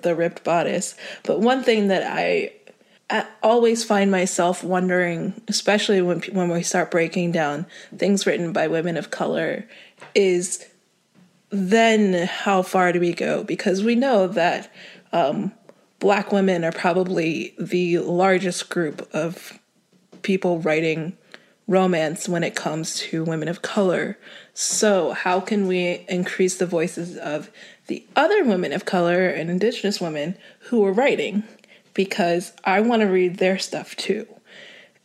[0.03, 0.95] the ripped bodice.
[1.25, 2.53] But one thing that I,
[3.11, 8.69] I always find myself wondering, especially when when we start breaking down things written by
[8.69, 9.67] women of color,
[10.15, 10.65] is
[11.51, 13.45] then how far do we go?
[13.45, 14.73] Because we know that
[15.13, 15.53] um,
[16.01, 19.59] black women are probably the largest group of
[20.23, 21.17] people writing
[21.67, 24.19] romance when it comes to women of color.
[24.53, 27.51] So, how can we increase the voices of
[27.87, 31.43] the other women of color and indigenous women who are writing?
[31.93, 34.27] Because I want to read their stuff too.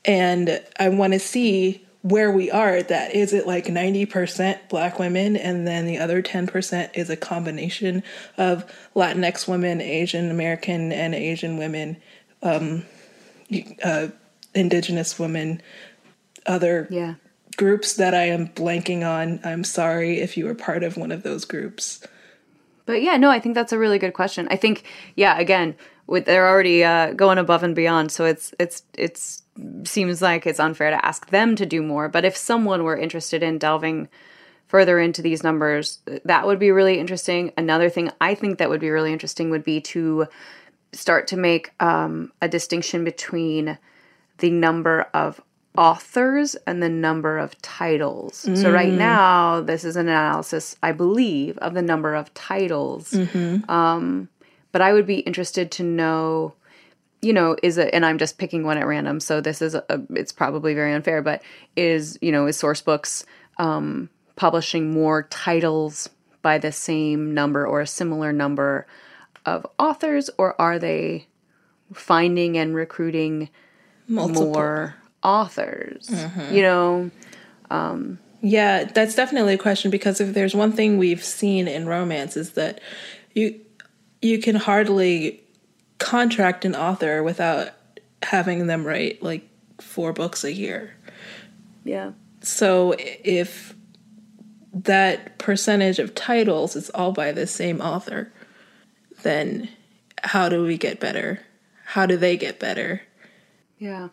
[0.05, 3.13] And I want to see where we are at that.
[3.13, 8.03] Is it like 90% black women and then the other 10% is a combination
[8.37, 8.65] of
[8.95, 11.97] Latinx women, Asian American, and Asian women,
[12.41, 12.85] um,
[13.83, 14.07] uh,
[14.55, 15.61] indigenous women,
[16.45, 17.15] other yeah.
[17.57, 19.41] groups that I am blanking on.
[19.43, 22.05] I'm sorry if you were part of one of those groups.
[22.89, 24.47] But yeah, no, I think that's a really good question.
[24.49, 24.84] I think,
[25.15, 25.75] yeah, again,
[26.08, 29.43] with they're already uh, going above and beyond, so it's it's it's
[29.84, 32.10] seems like it's unfair to ask them to do more.
[32.10, 34.10] But if someone were interested in delving
[34.65, 37.52] further into these numbers, that would be really interesting.
[37.56, 40.25] Another thing I think that would be really interesting would be to
[40.91, 43.78] start to make um, a distinction between
[44.39, 45.39] the number of
[45.77, 48.45] authors and the number of titles.
[48.45, 48.58] Mm.
[48.58, 53.12] So right now, this is an analysis, I believe, of the number of titles.
[53.12, 53.69] Mm-hmm.
[53.69, 54.29] Um,
[54.71, 56.53] but I would be interested to know,
[57.21, 57.89] you know, is it?
[57.93, 61.21] And I'm just picking one at random, so this is a, it's probably very unfair,
[61.21, 61.41] but
[61.75, 63.25] is you know is Sourcebooks
[63.58, 66.10] um, publishing more titles
[66.41, 68.86] by the same number or a similar number
[69.45, 71.27] of authors, or are they
[71.93, 73.49] finding and recruiting
[74.08, 74.53] Multiple.
[74.53, 76.53] more authors mm-hmm.
[76.53, 77.12] you know
[77.69, 82.38] um, yeah that's definitely a question because if there's one thing we've seen in romance
[82.38, 82.79] is that
[83.34, 83.60] you
[84.21, 85.41] you can hardly
[85.97, 87.69] contract an author without
[88.23, 89.47] having them write like
[89.79, 90.93] four books a year
[91.84, 93.75] yeah so if
[94.73, 98.32] that percentage of titles is all by the same author,
[99.23, 99.69] then
[100.23, 101.39] how do we get better?
[101.86, 103.01] How do they get better?
[103.77, 104.10] Yeah.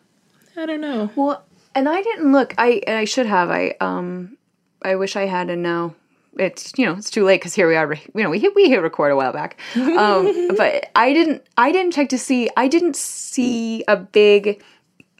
[0.57, 1.11] I don't know.
[1.15, 2.55] Well, and I didn't look.
[2.57, 3.51] I I should have.
[3.51, 4.37] I um
[4.81, 5.95] I wish I had and now
[6.39, 8.69] it's you know it's too late because here we are you know we hit we
[8.69, 12.67] hit record a while back um, but i didn't i didn't check to see i
[12.67, 14.61] didn't see a big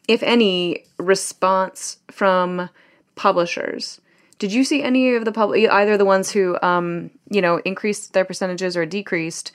[0.08, 2.70] if any response from
[3.16, 4.00] publishers
[4.40, 8.14] did you see any of the public either the ones who um, you know increased
[8.14, 9.52] their percentages or decreased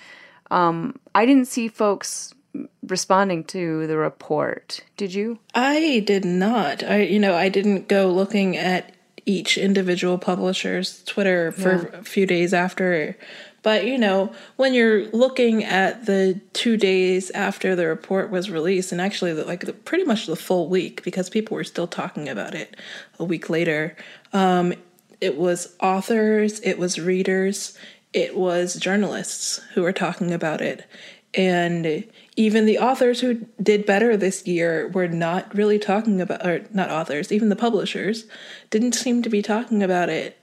[0.50, 2.34] um, i didn't see folks
[2.82, 6.82] responding to the report did you I did not.
[6.82, 11.98] I you know, I didn't go looking at each individual publisher's Twitter for Yeah.
[12.00, 13.16] a few days after.
[13.62, 18.90] But you know, when you're looking at the two days after the report was released,
[18.90, 22.28] and actually the, like the, pretty much the full week, because people were still talking
[22.28, 22.76] about it
[23.20, 23.96] a week later,
[24.32, 24.74] um,
[25.20, 27.78] it was authors, it was readers,
[28.12, 30.84] it was journalists who were talking about it,
[31.32, 32.04] and
[32.36, 36.90] even the authors who did better this year were not really talking about or not
[36.90, 38.24] authors even the publishers
[38.70, 40.38] didn't seem to be talking about it.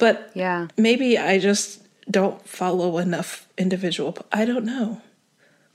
[0.00, 0.68] But yeah.
[0.76, 5.00] maybe i just don't follow enough individual i don't know.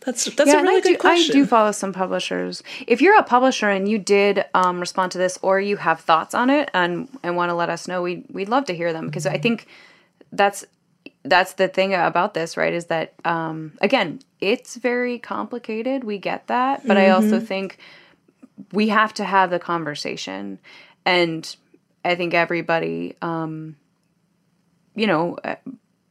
[0.01, 2.63] That's that's a really I good do, question I do follow some publishers.
[2.87, 6.33] If you're a publisher and you did um, respond to this, or you have thoughts
[6.33, 9.05] on it and and want to let us know, we we'd love to hear them
[9.05, 9.67] because I think
[10.31, 10.65] that's
[11.23, 12.73] that's the thing about this, right?
[12.73, 16.03] Is that um, again, it's very complicated.
[16.03, 17.77] We get that, but I also think
[18.71, 20.59] we have to have the conversation,
[21.05, 21.55] and
[22.03, 23.75] I think everybody, um,
[24.95, 25.55] you know, uh,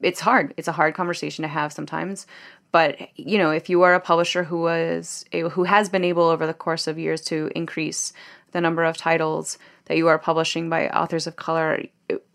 [0.01, 0.55] it's hard.
[0.57, 2.27] It's a hard conversation to have sometimes.
[2.73, 6.47] But you know, if you are a publisher who was who has been able over
[6.47, 8.13] the course of years to increase
[8.53, 11.83] the number of titles that you are publishing by authors of color,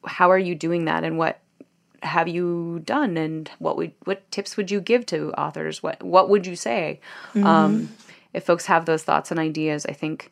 [0.06, 1.40] how are you doing that, and what
[2.06, 5.84] have you done, and what would what tips would you give to authors?
[5.84, 7.00] What what would you say?
[7.36, 7.90] Um,
[8.34, 10.32] if folks have those thoughts and ideas, I think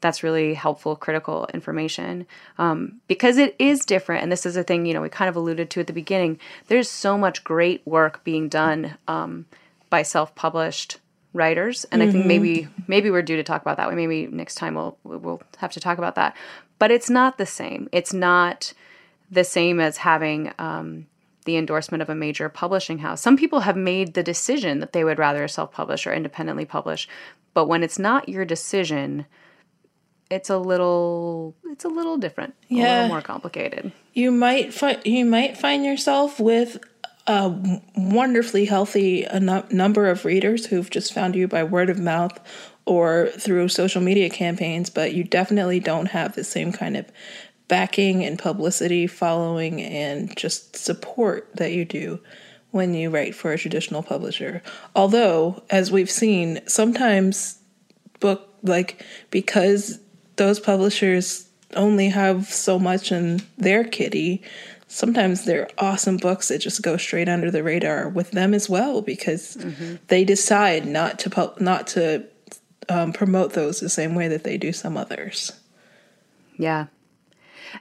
[0.00, 2.26] that's really helpful critical information.
[2.58, 5.36] Um, because it is different and this is a thing you know we kind of
[5.36, 9.44] alluded to at the beginning there's so much great work being done um,
[9.90, 10.98] by self-published
[11.32, 13.92] writers and i think maybe maybe we're due to talk about that.
[13.94, 16.36] Maybe next time we'll we'll have to talk about that.
[16.78, 17.88] But it's not the same.
[17.92, 18.72] It's not
[19.30, 21.06] the same as having um,
[21.44, 23.20] the endorsement of a major publishing house.
[23.20, 27.08] Some people have made the decision that they would rather self publish or independently publish,
[27.54, 29.26] but when it's not your decision,
[30.30, 32.92] it's a little it's a little different, a Yeah.
[32.94, 33.92] little more complicated.
[34.14, 36.78] you might find you might find yourself with
[37.26, 37.52] a
[37.96, 39.38] wonderfully healthy a
[39.70, 42.38] number of readers who've just found you by word of mouth
[42.86, 47.06] or through social media campaigns, but you definitely don't have the same kind of
[47.70, 52.20] backing and publicity, following, and just support that you do
[52.72, 54.60] when you write for a traditional publisher.
[54.94, 57.58] Although, as we've seen, sometimes
[58.18, 60.00] book like because
[60.36, 64.42] those publishers only have so much in their kitty
[64.88, 69.00] sometimes they're awesome books that just go straight under the radar with them as well
[69.00, 69.56] because
[70.08, 72.26] they decide not to pu- not to
[72.88, 75.52] um, promote those the same way that they do some others
[76.58, 76.86] Yeah.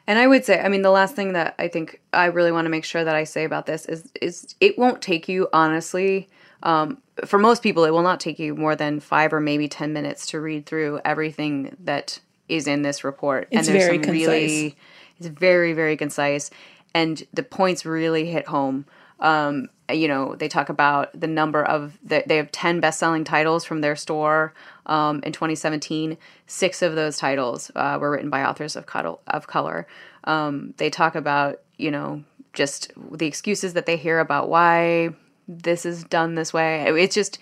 [0.08, 2.66] And I would say, I mean, the last thing that I think I really want
[2.66, 6.30] to make sure that I say about this is is it won't take you honestly.
[6.62, 9.94] Um, for most people, it will not take you more than five or maybe ten
[9.94, 13.48] minutes to read through everything that is in this report.
[13.52, 14.28] It's and there's very some concise.
[14.28, 14.78] really,
[15.18, 16.50] it's very very concise,
[16.94, 18.86] and the points really hit home.
[19.20, 23.24] Um, you know, they talk about the number of the, they have ten best selling
[23.24, 24.54] titles from their store
[24.86, 26.18] um, in 2017.
[26.48, 29.18] Six of those titles uh, were written by authors of color.
[29.28, 29.88] Of color.
[30.26, 32.24] Um, they talk about you know
[32.54, 35.10] just the excuses that they hear about why
[35.48, 36.84] this is done this way.
[36.88, 37.40] It's just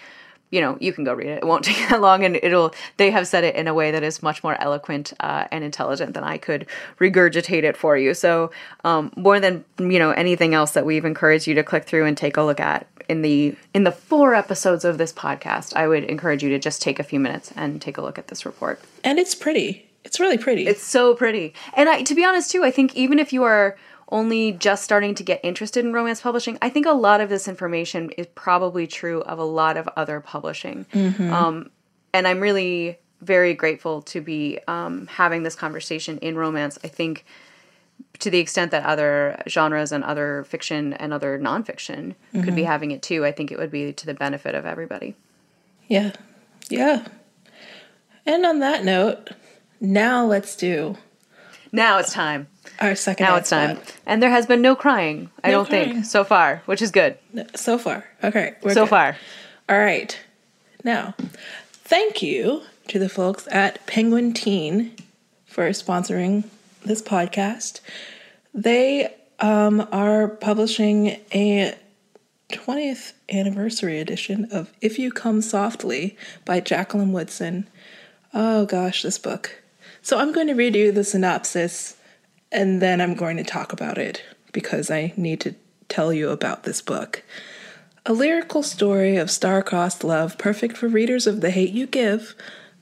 [0.50, 1.40] you know you can go read it.
[1.40, 2.74] It won't take that long, and it'll.
[2.98, 6.14] They have said it in a way that is much more eloquent uh, and intelligent
[6.14, 6.68] than I could
[7.00, 8.14] regurgitate it for you.
[8.14, 8.52] So
[8.84, 12.18] um, more than you know anything else that we've encouraged you to click through and
[12.18, 16.04] take a look at in the in the four episodes of this podcast, I would
[16.04, 18.82] encourage you to just take a few minutes and take a look at this report.
[19.04, 21.54] and it's pretty it's really pretty It's so pretty.
[21.76, 23.78] And I to be honest too, I think even if you are
[24.10, 27.47] only just starting to get interested in romance publishing, I think a lot of this
[27.47, 30.86] information is probably true of a lot of other publishing.
[31.32, 31.72] Um,
[32.14, 36.78] and I'm really very grateful to be um, having this conversation in romance.
[36.84, 37.26] I think
[38.20, 42.91] to the extent that other genres and other fiction and other nonfiction could be having
[42.91, 45.16] it too, I think it would be to the benefit of everybody.
[45.88, 46.14] Yeah.
[46.70, 47.08] Yeah.
[48.26, 49.32] And on that note,
[49.80, 50.97] now let's do
[51.72, 52.47] Now it's time.
[52.80, 53.26] Our second.
[53.26, 53.78] Now it's time.
[53.78, 53.95] spot.
[54.05, 55.93] And there has been no crying, I No don't crying.
[55.93, 57.18] think, so far, which is good.
[57.55, 58.05] So far.
[58.24, 58.55] Okay.
[58.61, 58.89] We're so good.
[58.89, 59.18] far.
[59.70, 60.18] All right.
[60.84, 61.15] Now,
[61.72, 64.95] thank you to the folks at Penguin Teen
[65.45, 66.45] for sponsoring
[66.86, 67.82] this podcast.
[68.53, 71.76] They um, are publishing a
[72.49, 76.15] 20th anniversary edition of If You Come Softly
[76.45, 77.68] by Jacqueline Woodson.
[78.34, 79.61] Oh gosh, this book.
[80.08, 81.97] So I'm going to read you the synopsis
[82.49, 85.53] and then I'm going to talk about it because I need to
[85.89, 87.24] tell you about this book.
[88.05, 92.36] A lyrical story of star-crossed love, perfect for readers of The Hate You Give,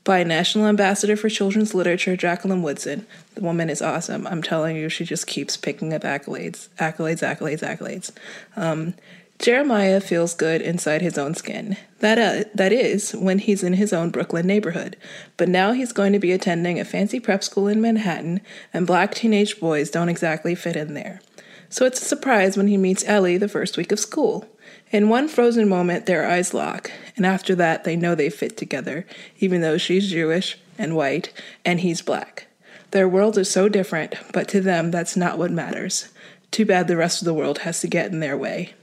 [0.04, 3.08] by National Ambassador for Children's Literature Jacqueline Woodson.
[3.34, 4.24] The woman is awesome.
[4.28, 8.12] I'm telling you, she just keeps picking up accolades, accolades, accolades, accolades.
[8.54, 8.94] Um,
[9.38, 11.76] Jeremiah feels good inside his own skin.
[12.00, 14.96] That uh, that is when he's in his own Brooklyn neighborhood.
[15.36, 18.40] But now he's going to be attending a fancy prep school in Manhattan,
[18.72, 21.20] and black teenage boys don't exactly fit in there.
[21.68, 24.46] So it's a surprise when he meets Ellie the first week of school.
[24.90, 29.04] In one frozen moment, their eyes lock, and after that, they know they fit together,
[29.38, 31.32] even though she's Jewish and white,
[31.64, 32.46] and he's black.
[32.92, 36.08] Their worlds are so different, but to them, that's not what matters.
[36.50, 38.74] Too bad the rest of the world has to get in their way.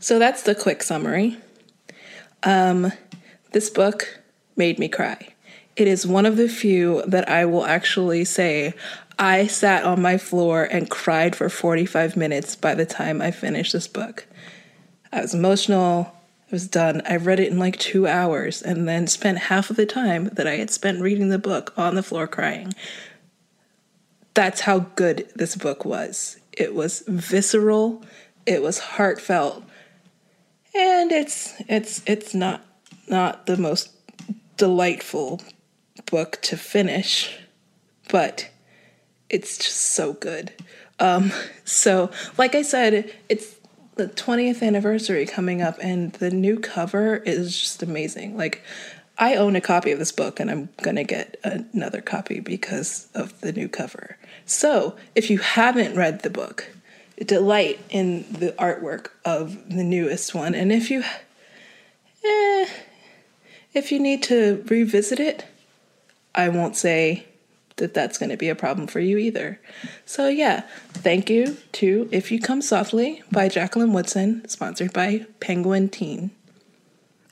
[0.00, 1.36] So that's the quick summary.
[2.42, 2.92] Um,
[3.52, 4.20] this book
[4.56, 5.28] made me cry.
[5.76, 8.74] It is one of the few that I will actually say
[9.18, 13.72] I sat on my floor and cried for 45 minutes by the time I finished
[13.72, 14.26] this book.
[15.12, 16.12] I was emotional.
[16.12, 17.02] I was done.
[17.04, 20.46] I read it in like two hours and then spent half of the time that
[20.46, 22.72] I had spent reading the book on the floor crying.
[24.34, 26.38] That's how good this book was.
[26.52, 28.04] It was visceral,
[28.46, 29.64] it was heartfelt,
[30.74, 32.64] and it's it's it's not
[33.08, 33.90] not the most
[34.56, 35.40] delightful
[36.06, 37.38] book to finish,
[38.10, 38.50] but
[39.30, 40.52] it's just so good.
[40.98, 41.32] Um,
[41.64, 43.56] so, like I said, it's
[43.94, 48.36] the 20th anniversary coming up, and the new cover is just amazing.
[48.36, 48.62] Like,
[49.16, 53.40] I own a copy of this book, and I'm gonna get another copy because of
[53.40, 54.16] the new cover.
[54.44, 56.68] So, if you haven't read the book,
[57.24, 61.02] delight in the artwork of the newest one, and if you,
[62.24, 62.66] eh,
[63.74, 65.44] if you need to revisit it,
[66.34, 67.26] I won't say
[67.76, 69.60] that that's going to be a problem for you either.
[70.04, 75.88] So, yeah, thank you to If You Come Softly by Jacqueline Woodson, sponsored by Penguin
[75.88, 76.30] Teen.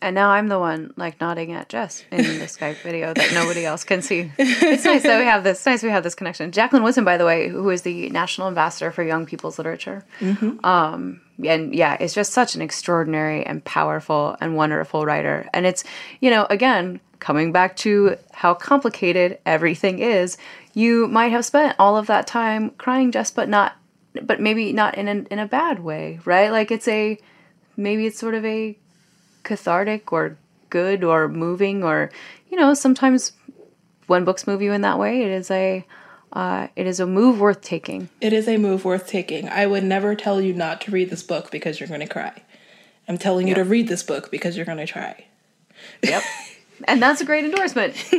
[0.03, 3.65] And now I'm the one like nodding at Jess in the Skype video that nobody
[3.65, 4.31] else can see.
[4.39, 5.59] It's nice that we have this.
[5.59, 6.53] It's nice we have this connection.
[6.53, 10.05] Jacqueline Wilson, by the way, who is the national ambassador for young people's literature,
[10.65, 15.49] um, and yeah, is just such an extraordinary and powerful and wonderful writer.
[15.55, 15.83] And it's
[16.21, 20.37] you know again coming back to how complicated everything is.
[20.75, 23.77] You might have spent all of that time crying, Jess, but not,
[24.23, 26.51] but maybe not in a, in a bad way, right?
[26.51, 27.19] Like it's a
[27.77, 28.79] maybe it's sort of a
[29.47, 30.37] cathartic or
[30.69, 32.11] good or moving or
[32.51, 33.33] you know sometimes
[34.09, 35.87] when books move you in that way it is a
[36.33, 39.49] uh, it is a move worth taking It is a move worth taking.
[39.49, 42.43] I would never tell you not to read this book because you're going to cry.
[43.09, 45.25] I'm telling you to read this book because you're going to try.
[46.03, 46.23] yep
[46.85, 47.95] and that's a great endorsement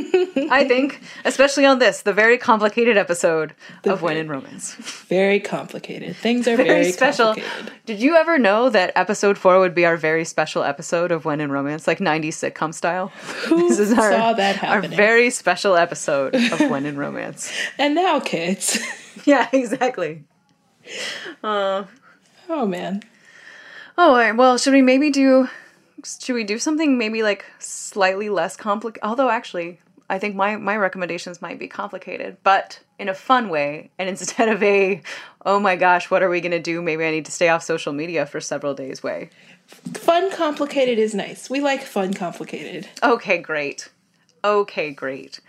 [0.50, 3.54] i think especially on this the very complicated episode
[3.84, 4.74] of when in romance
[5.08, 6.16] Very complicated.
[6.16, 7.72] Things are very, very special complicated.
[7.86, 11.40] did you ever know that episode four would be our very special episode of when
[11.40, 13.08] in romance like 90s sitcom style
[13.46, 17.94] Who this is our, saw that our very special episode of when in romance and
[17.94, 18.78] now, kids.
[19.24, 20.24] yeah exactly
[21.42, 21.86] oh,
[22.66, 23.02] man.
[23.96, 24.36] Oh, all right.
[24.36, 25.48] Well, should we maybe do?
[26.04, 29.04] Should we do something maybe like slightly less complicated?
[29.04, 33.90] Although, actually, I think my my recommendations might be complicated, but in a fun way.
[33.98, 35.02] And instead of a,
[35.44, 36.82] oh my gosh, what are we gonna do?
[36.82, 39.02] Maybe I need to stay off social media for several days.
[39.02, 39.30] Way.
[39.66, 41.50] Fun complicated is nice.
[41.50, 42.88] We like fun complicated.
[43.02, 43.90] Okay, great.
[44.44, 45.40] Okay, great.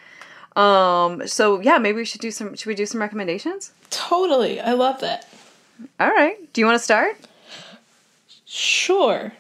[0.55, 1.27] Um.
[1.27, 2.55] So yeah, maybe we should do some.
[2.55, 3.71] Should we do some recommendations?
[3.89, 4.59] Totally.
[4.59, 5.27] I love that.
[5.99, 6.37] All right.
[6.53, 7.15] Do you want to start,
[8.45, 9.31] Sure.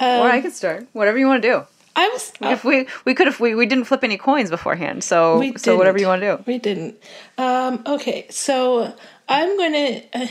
[0.00, 0.86] Or I can start?
[0.92, 1.66] Whatever you want to do.
[1.96, 2.32] I was.
[2.40, 5.98] If we we could if we we didn't flip any coins beforehand, so so whatever
[5.98, 6.44] you want to do.
[6.46, 6.96] We didn't.
[7.36, 8.94] Um, okay, so
[9.28, 10.02] I'm gonna.
[10.12, 10.26] Uh,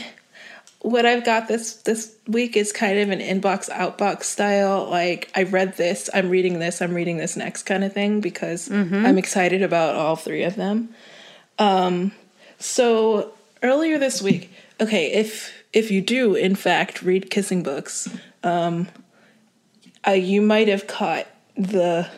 [0.80, 4.88] what I've got this this week is kind of an inbox outbox style.
[4.88, 8.68] Like I read this, I'm reading this, I'm reading this next kind of thing because
[9.04, 10.90] I'm excited about all three of them.
[11.58, 12.12] Um,
[12.58, 18.08] so earlier this week, okay, if if you do in fact read kissing books,
[18.42, 18.88] um,
[20.08, 22.08] uh, you might have caught the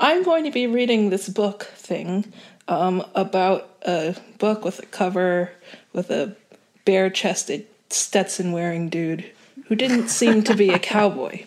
[0.00, 2.32] I'm going to be reading this book thing
[2.66, 5.52] um, about a book with a cover
[5.92, 6.36] with a
[6.84, 9.24] bare chested Stetson wearing dude
[9.66, 11.44] who didn't seem to be a cowboy.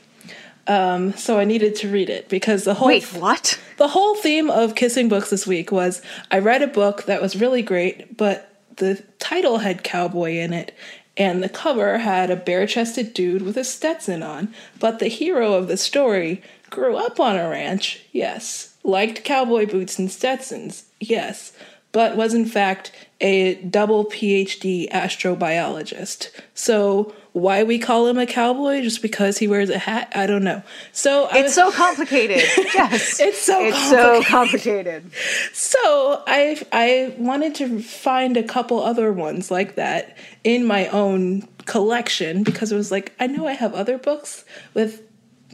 [0.67, 3.59] Um, so I needed to read it because the whole Wait, what?
[3.77, 7.35] the whole theme of kissing books this week was I read a book that was
[7.35, 10.73] really great, but the title had cowboy in it,
[11.17, 14.53] and the cover had a bare chested dude with a Stetson on.
[14.79, 19.99] But the hero of the story grew up on a ranch, yes, liked cowboy boots
[19.99, 21.53] and Stetsons, yes,
[21.91, 26.29] but was in fact a double PhD astrobiologist.
[26.53, 30.11] So why we call him a cowboy just because he wears a hat?
[30.15, 30.61] I don't know.
[30.91, 32.43] So It's was- so complicated.
[32.73, 33.19] yes.
[33.19, 35.11] It's so It's so complicated.
[35.53, 41.47] So I I wanted to find a couple other ones like that in my own
[41.65, 45.01] collection because it was like I know I have other books with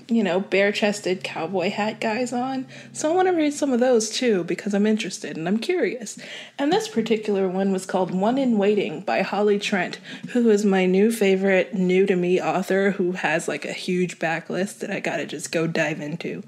[0.08, 3.80] you know bare chested cowboy hat guys on, so I want to read some of
[3.80, 6.18] those too because I'm interested and I'm curious.
[6.58, 10.00] And this particular one was called One in Waiting by Holley Trent,
[10.30, 14.80] who is my new favorite new to me author who has like a huge backlist
[14.80, 16.44] that I gotta just go dive into.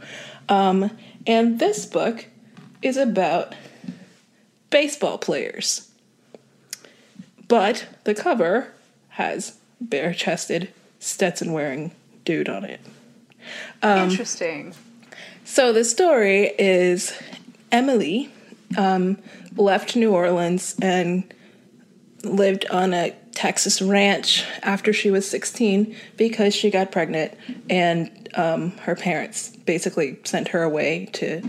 [0.47, 0.91] Um,
[1.27, 2.25] and this book
[2.81, 3.55] is about
[4.69, 5.89] baseball players.
[7.47, 8.73] But the cover
[9.09, 11.91] has bare chested, Stetson wearing
[12.23, 12.79] dude on it.
[13.83, 14.73] Interesting.
[15.45, 17.17] So the story is
[17.71, 18.31] Emily
[18.77, 19.17] um,
[19.55, 21.33] left New Orleans and
[22.23, 27.33] lived on a Texas ranch after she was 16 because she got pregnant
[27.69, 31.41] and um, her parents basically sent her away to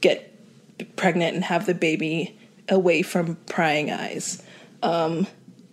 [0.00, 0.32] get
[0.96, 2.38] pregnant and have the baby
[2.68, 4.42] away from prying eyes.
[4.82, 5.26] Um,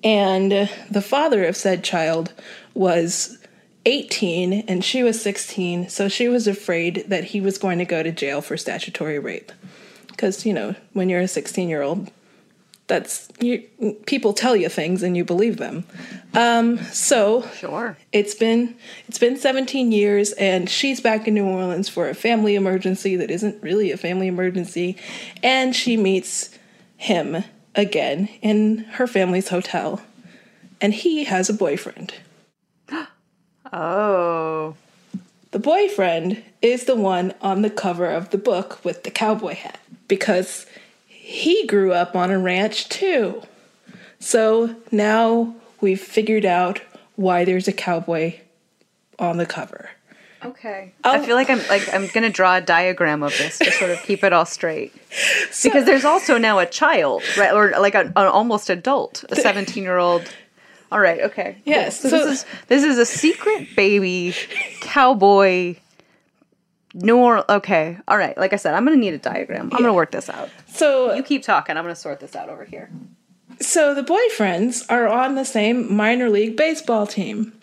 [0.03, 2.33] and the father of said child
[2.73, 3.37] was
[3.85, 8.01] 18 and she was 16, so she was afraid that he was going to go
[8.03, 9.51] to jail for statutory rape.
[10.07, 12.11] Because, you know, when you're a 16 year old,
[12.87, 13.59] that's you
[14.05, 15.85] people tell you things and you believe them.
[16.33, 17.97] Um, so Sure.
[18.11, 18.75] it's been
[19.07, 23.31] it's been 17 years and she's back in New Orleans for a family emergency that
[23.31, 24.97] isn't really a family emergency
[25.41, 26.49] and she meets
[26.97, 30.01] him again in her family's hotel
[30.81, 32.13] and he has a boyfriend.
[33.73, 34.75] Oh.
[35.51, 39.79] The boyfriend is the one on the cover of the book with the cowboy hat
[40.07, 40.65] because
[41.07, 43.41] he grew up on a ranch too.
[44.19, 46.81] So now we've figured out
[47.15, 48.39] why there's a cowboy
[49.19, 49.89] on the cover.
[50.45, 50.91] Okay.
[51.03, 54.01] I feel like I'm like I'm gonna draw a diagram of this to sort of
[54.03, 54.93] keep it all straight.
[55.63, 59.83] because there's also now a child, right, or like an, an almost adult, a 17
[59.83, 60.33] year old.
[60.93, 61.21] All right.
[61.21, 61.57] Okay.
[61.65, 64.33] Yes, So, so- this is this is a secret baby
[64.81, 65.75] cowboy.
[67.03, 67.45] Orleans.
[67.49, 67.97] Okay.
[68.07, 68.37] All right.
[68.37, 69.69] Like I said, I'm gonna need a diagram.
[69.73, 70.49] I'm gonna work this out.
[70.67, 71.75] So You keep talking.
[71.75, 72.91] I'm gonna sort this out over here.
[73.59, 77.53] So the boyfriends are on the same minor league baseball team.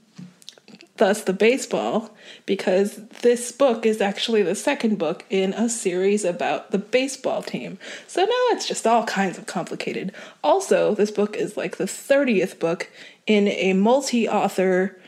[0.97, 2.11] Thus, the baseball,
[2.45, 7.78] because this book is actually the second book in a series about the baseball team.
[8.07, 10.12] So now it's just all kinds of complicated.
[10.45, 12.91] Also, this book is like the 30th book
[13.31, 14.99] in a multi author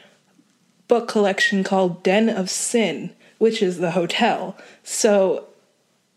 [0.87, 4.57] book collection called Den of Sin, which is the hotel.
[4.85, 5.49] So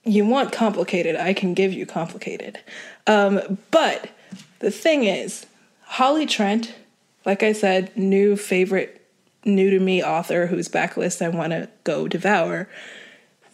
[0.04, 2.60] you want complicated, I can give you complicated.
[3.08, 4.12] Um, but
[4.60, 5.48] the thing is,
[5.82, 6.76] Holley Trent,
[7.26, 9.04] like I said, new favorite,
[9.44, 12.70] new to me author whose backlist I want to go devour,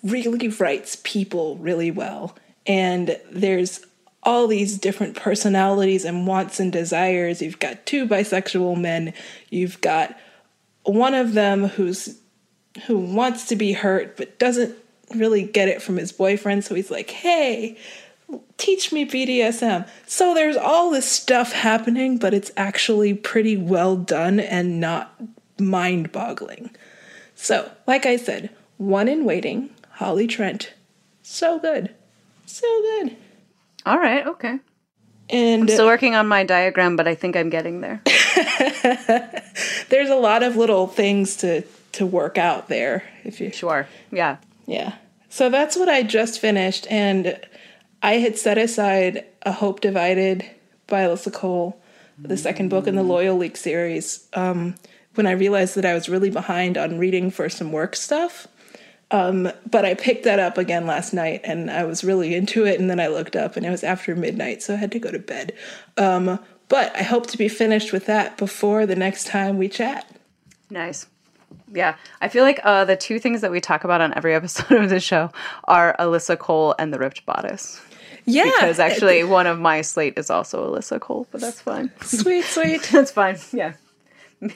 [0.03, 2.35] really writes people really well.
[2.67, 3.85] And there's
[4.23, 7.41] all these different personalities and wants and desires.
[7.41, 9.13] You've got two bisexual men,
[9.49, 10.17] you've got
[10.83, 12.17] one of them who's
[12.87, 14.73] who wants to be hurt but doesn't
[15.13, 16.63] really get it from his boyfriend.
[16.63, 17.77] So he's like hey
[18.57, 24.39] teach me bdsm so there's all this stuff happening but it's actually pretty well done
[24.39, 25.13] and not
[25.59, 26.71] mind-boggling.
[27.35, 30.73] So like i said one in waiting holley trent.
[31.23, 31.93] So good.
[32.45, 33.17] So good
[33.85, 34.25] All right.
[34.27, 34.59] Okay.
[35.29, 38.01] and I'm Still working on my diagram, but I think I'm getting there.
[39.89, 41.63] there's a lot of little things to
[41.93, 43.87] to work out there if you Sure.
[44.11, 44.37] Yeah.
[44.65, 44.93] Yeah.
[45.29, 47.39] So that's what I just finished, and
[48.01, 50.45] I had set aside A Hope Divided
[50.87, 51.81] by Alyssa Cole,
[52.17, 54.75] the second book in the Loyal League series, um,
[55.15, 58.47] when I realized that I was really behind on reading for some work stuff.
[59.11, 62.79] Um, but I picked that up again last night, and I was really into it.
[62.79, 65.11] And then I looked up, and it was after midnight, so I had to go
[65.11, 65.53] to bed.
[65.97, 66.39] Um,
[66.69, 70.09] but I hope to be finished with that before the next time we chat.
[70.69, 71.07] Nice.
[71.73, 74.71] Yeah, I feel like uh, the two things that we talk about on every episode
[74.71, 75.31] of the show
[75.65, 77.81] are Alyssa Cole and the ripped bodice.
[78.25, 78.45] Yeah.
[78.45, 81.91] Because actually, one of my slate is also Alyssa Cole, but that's fine.
[82.01, 82.83] Sweet, sweet.
[82.91, 83.37] That's fine.
[83.51, 83.73] Yeah.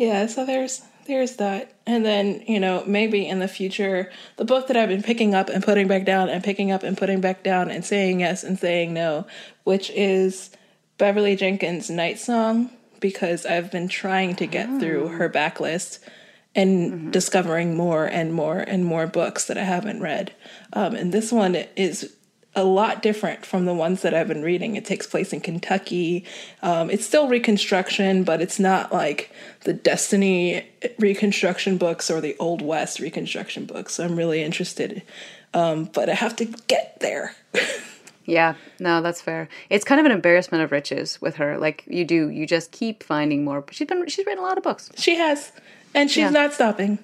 [0.00, 0.80] Yeah, so there's
[1.10, 1.74] there's that.
[1.86, 5.48] And then, you know, maybe in the future, the book that I've been picking up
[5.48, 8.58] and putting back down and picking up and putting back down and saying yes and
[8.58, 9.26] saying no,
[9.64, 10.50] which is
[10.98, 15.98] Beverly Jenkins' Night Song, because I've been trying to get through her backlist
[16.54, 20.32] and discovering more and more and more books that I haven't read.
[20.72, 22.14] Um, and this one is
[22.56, 24.74] a lot different from the ones that I've been reading.
[24.76, 26.24] It takes place in Kentucky.
[26.62, 29.30] Um, it's still Reconstruction, but it's not like
[29.64, 30.66] the Destiny
[30.98, 33.94] Reconstruction books or the Old West Reconstruction books.
[33.94, 35.02] So I'm really interested,
[35.54, 37.34] um, but I have to get there.
[38.26, 39.48] Yeah, no, that's fair.
[39.70, 41.58] It's kind of an embarrassment of riches with her.
[41.58, 43.64] Like you do, you just keep finding more.
[43.72, 44.88] She's been she's written a lot of books.
[44.96, 45.50] she has,
[45.94, 46.30] and she's Yeah.
[46.30, 47.00] not stopping.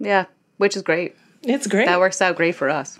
[0.00, 0.26] Yeah,
[0.58, 1.16] which is great.
[1.44, 1.86] It's great.
[1.86, 2.98] That works out great for us.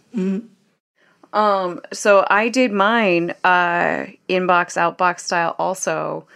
[1.33, 6.27] Um, so I did mine uh, inbox outbox style also.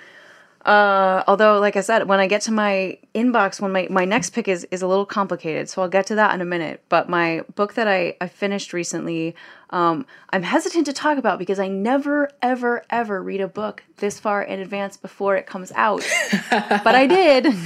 [0.65, 4.31] Uh, although, like I said, when I get to my inbox, when my, my next
[4.31, 6.83] pick is is a little complicated, so I'll get to that in a minute.
[6.91, 9.35] But my book that I, I finished recently,
[9.71, 14.21] um, I'm hesitant to talk about because I never, ever, ever read a book this
[14.21, 16.07] far in advance before it comes out.
[16.51, 17.55] but I did.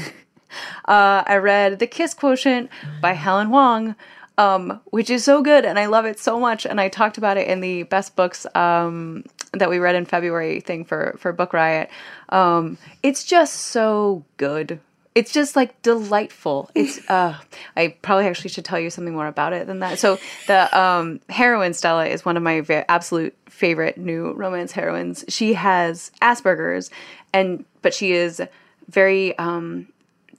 [0.84, 2.70] Uh, I read The Kiss Quotient
[3.00, 3.96] by Helen Hoang,
[4.38, 6.66] um, which is so good, and I love it so much.
[6.66, 10.60] And I talked about it in the best books um, that we read in February
[10.60, 11.90] thing for for Book Riot.
[12.30, 14.80] Um, it's just so good.
[15.14, 16.70] It's just like delightful.
[16.74, 17.36] It's uh,
[17.76, 19.98] I probably actually should tell you something more about it than that.
[19.98, 20.18] So
[20.48, 25.24] the um, heroine Stella is one of my ve- absolute favorite new romance heroines.
[25.28, 26.90] She has Asperger's,
[27.32, 28.42] and but she is
[28.88, 29.86] very um,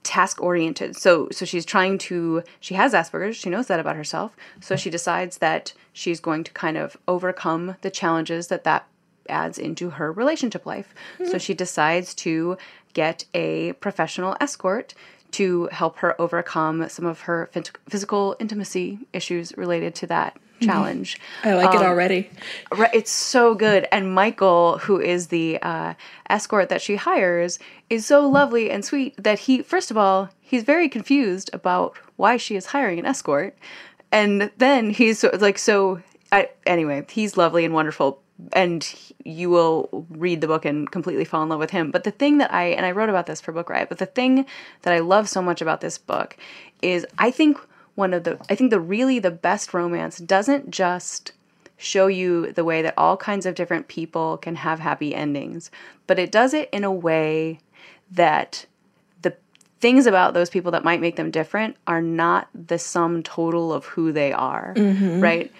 [0.06, 0.96] task oriented.
[0.96, 4.36] So so she's trying to she has Asperger's, she knows that about herself.
[4.60, 8.86] So she decides that she's going to kind of overcome the challenges that that
[9.28, 10.94] adds into her relationship life.
[11.18, 11.38] So mm-hmm.
[11.38, 12.56] she decides to
[12.92, 14.94] get a professional escort
[15.32, 21.18] to help her overcome some of her phys- physical intimacy issues related to that challenge.
[21.44, 22.30] I like it already.
[22.92, 23.86] It's so good.
[23.92, 25.94] And Michael, who is the uh,
[26.28, 27.58] escort that she hires,
[27.90, 32.36] is so lovely and sweet that he, first of all, he's very confused about why
[32.36, 33.56] she is hiring an escort,
[34.10, 36.00] and then he's so, like so.
[36.32, 38.20] I, anyway, he's lovely and wonderful,
[38.52, 41.90] and he- you will read the book and completely fall in love with him.
[41.90, 44.06] But the thing that I and I wrote about this for Book Riot, but the
[44.06, 44.46] thing
[44.82, 46.36] that I love so much about this book
[46.82, 47.58] is I think
[47.96, 51.32] one of the I think the really the best romance doesn't just
[51.76, 55.70] show you the way that all kinds of different people can have happy endings,
[56.06, 57.58] but it does it in a way
[58.10, 58.66] that
[59.22, 59.36] the
[59.80, 63.84] things about those people that might make them different are not the sum total of
[63.86, 65.20] who they are, mm-hmm.
[65.20, 65.52] right?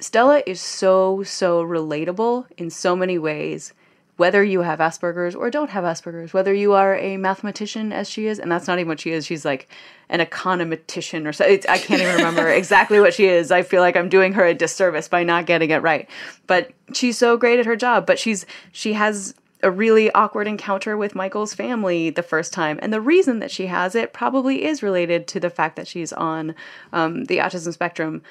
[0.00, 3.72] Stella is so, so relatable in so many ways.
[4.16, 8.26] Whether you have Asperger's or don't have Asperger's, whether you are a mathematician as she
[8.26, 9.68] is, and that's not even what she is, she's like
[10.08, 11.44] an econometician or so.
[11.44, 13.50] It's, I can't even remember exactly what she is.
[13.50, 16.08] I feel like I'm doing her a disservice by not getting it right.
[16.46, 18.06] But she's so great at her job.
[18.06, 19.34] But she's she has
[19.64, 22.78] a really awkward encounter with Michael's family the first time.
[22.82, 26.12] And the reason that she has it probably is related to the fact that she's
[26.12, 26.54] on
[26.92, 28.22] um, the autism spectrum.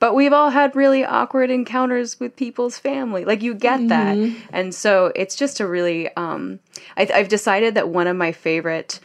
[0.00, 3.24] But we've all had really awkward encounters with people's family.
[3.24, 4.16] Like, you get that.
[4.52, 6.58] And so it's just a really, um,
[6.96, 9.00] I, I've decided that one of my favorite,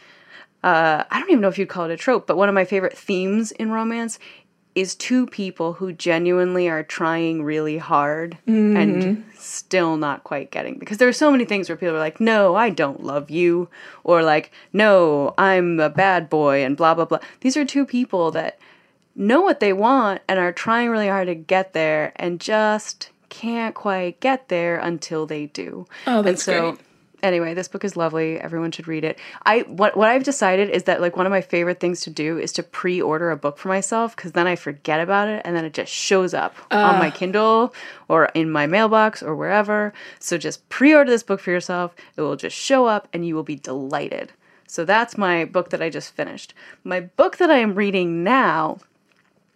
[0.62, 2.64] uh, I don't even know if you'd call it a trope, but one of my
[2.66, 4.18] favorite themes in romance
[4.74, 10.98] is two people who genuinely are trying really hard and still not quite getting because
[10.98, 13.68] there are so many things where people are like no i don't love you
[14.04, 18.30] or like no i'm a bad boy and blah blah blah these are two people
[18.30, 18.60] that
[19.14, 23.74] know what they want and are trying really hard to get there and just can't
[23.74, 25.86] quite get there until they do.
[26.06, 26.80] Oh, and that's so great.
[27.22, 28.40] anyway this book is lovely.
[28.40, 29.18] Everyone should read it.
[29.46, 32.38] I what, what i've decided is that like one of my favorite things to do
[32.38, 35.64] is to pre-order a book for myself because then i forget about it and then
[35.64, 37.74] it just shows up on my kindle
[38.08, 39.92] or in my mailbox or wherever.
[40.18, 41.94] So just pre-order this book for yourself.
[42.16, 44.32] It will just show up and you will be delighted.
[44.66, 46.54] So that's my book that i just finished.
[46.84, 48.78] My book that i am reading now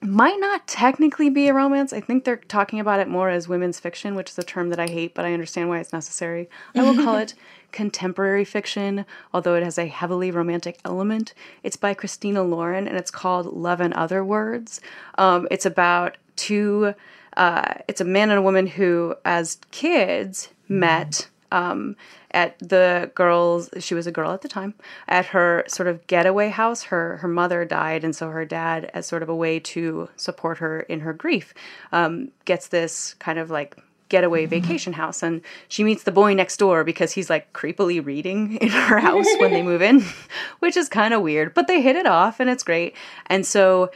[0.04, 1.92] might not technically be a romance.
[1.92, 4.78] I think they're talking about it more as women's fiction, which is a term that
[4.78, 6.48] I hate, but I understand why it's necessary.
[6.74, 7.34] I will call it
[7.72, 11.34] contemporary fiction, although it has a heavily romantic element.
[11.62, 14.80] It's by Christina Lauren and it's called Love and Other Words.
[15.16, 16.94] Um, it's about two,
[17.36, 21.94] uh, it's a man and a woman who, as kids, met um,
[22.32, 24.74] at the girls she was a girl at the time
[25.06, 26.82] at her sort of getaway house.
[26.82, 30.58] Her her mother died and so her dad as sort of a way to support
[30.58, 31.54] her in her grief
[31.92, 33.78] um, gets this kind of like
[34.08, 35.22] getaway vacation house.
[35.22, 39.28] And she meets the boy next door because he's like creepily reading in her house
[39.38, 40.04] when they move in
[40.58, 41.54] which is kind of weird.
[41.54, 42.96] But they hit it off and it's great.
[43.26, 43.92] And so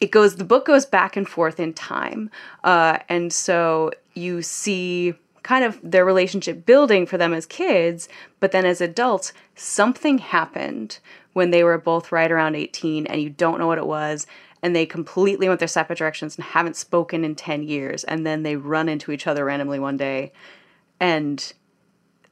[0.00, 2.30] it goes the book goes back and forth in time.
[2.62, 5.14] Uh, and so you see
[5.50, 11.00] kind of their relationship building for them as kids but then as adults something happened
[11.32, 14.28] when they were both right around 18 and you don't know what it was
[14.62, 18.44] and they completely went their separate directions and haven't spoken in 10 years and then
[18.44, 20.30] they run into each other randomly one day
[21.00, 21.52] and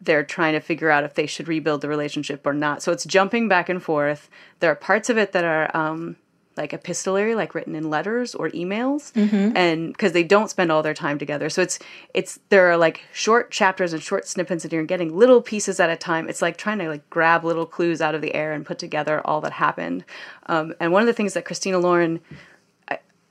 [0.00, 2.84] they're trying to figure out if they should rebuild the relationship or not.
[2.84, 4.30] So it's jumping back and forth.
[4.60, 6.14] There are parts of it that are um,
[6.58, 9.12] like epistolary like written in letters or emails
[9.56, 11.48] and because they don't spend all their time together.
[11.48, 11.78] So it's
[12.12, 15.88] it's there are like short chapters and short snippets and you're getting little pieces at
[15.88, 16.28] a time.
[16.28, 19.22] It's like trying to like grab little clues out of the air and put together
[19.24, 20.04] all that happened.
[20.46, 22.20] Um, and one of the things that christina lauren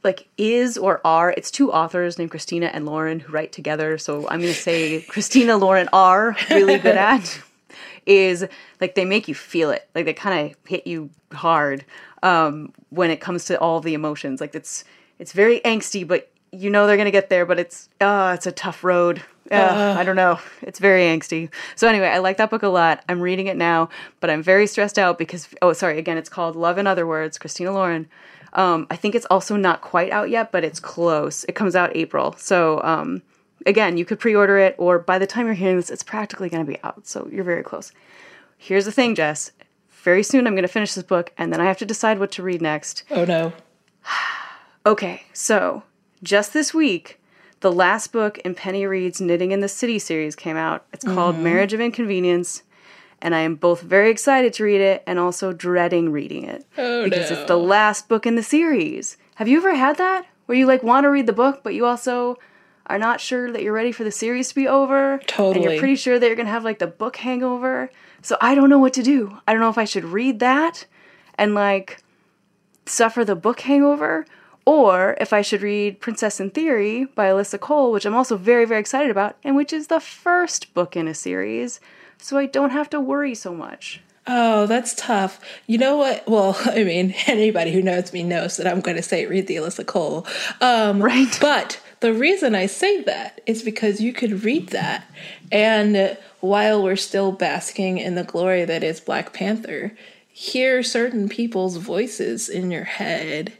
[0.04, 3.98] like is or are it's two authors named christina and lauren who write together.
[3.98, 7.42] So i'm going to say christina lauren are really good at
[8.08, 8.48] is
[8.82, 9.88] like they make you feel it.
[9.94, 11.86] Like they kind of hit you hard
[12.24, 14.42] um, when it comes to all the emotions.
[14.42, 14.84] Like it's
[15.20, 18.52] it's very angsty but you know they're gonna get there but it's uh it's a
[18.52, 19.22] tough road.
[19.50, 20.40] Uh, i don't know.
[20.62, 21.50] It's very angsty.
[21.76, 23.04] So anyway i like that book a lot.
[23.08, 23.90] I'm reading it now
[24.20, 27.38] but i'm very stressed out because oh sorry again it's called love in other words
[27.38, 28.08] christina lauren.
[28.54, 31.44] Um, i think it's also not quite out yet but it's close.
[31.46, 32.36] It comes out april.
[32.38, 33.22] So um,
[33.66, 36.66] again you could pre-order it or by the time you're hearing this it's practically going
[36.66, 37.08] to be out.
[37.08, 37.92] So you're very close.
[38.58, 39.52] Here's the thing jess
[40.04, 42.32] very soon i'm going to finish this book and then i have to decide what
[42.32, 43.54] to read next Oh no.
[44.86, 45.84] Okay, so
[46.24, 47.20] just this week,
[47.60, 50.86] the last book in Penny Reid's Knitting in the City series came out.
[50.94, 51.44] It's called mm-hmm.
[51.44, 52.64] Marriage of Inconvenience,
[53.22, 57.04] and I am both very excited to read it and also dreading reading it Oh
[57.04, 57.38] because no.
[57.38, 59.18] it's the last book in the series.
[59.36, 61.86] Have you ever had that where you like want to read the book but you
[61.86, 62.38] also
[62.86, 65.20] are not sure that you're ready for the series to be over?
[65.28, 65.56] Totally.
[65.56, 67.92] And you're pretty sure that you're going to have like the book hangover.
[68.22, 69.40] So I don't know what to do.
[69.48, 70.86] I don't know if I should read that
[71.36, 72.04] and like
[72.86, 74.26] suffer the book hangover
[74.66, 78.66] or if I should read Princess in Theory by Alyssa Cole, which I'm also very,
[78.66, 81.80] very excited about, and which is the first book in a series,
[82.18, 84.02] so I don't have to worry so much.
[84.28, 85.40] Oh, that's tough.
[85.68, 86.28] You know what?
[86.28, 89.56] Well, I mean, anybody who knows me knows that I'm going to say read the
[89.56, 90.28] Alyssa Cole.
[90.60, 91.38] Um, Right.
[91.40, 95.10] But the reason I say that is because you could read that,
[95.52, 99.96] and while we're still basking in the glory that is Black Panther,
[100.28, 103.54] hear certain people's voices in your head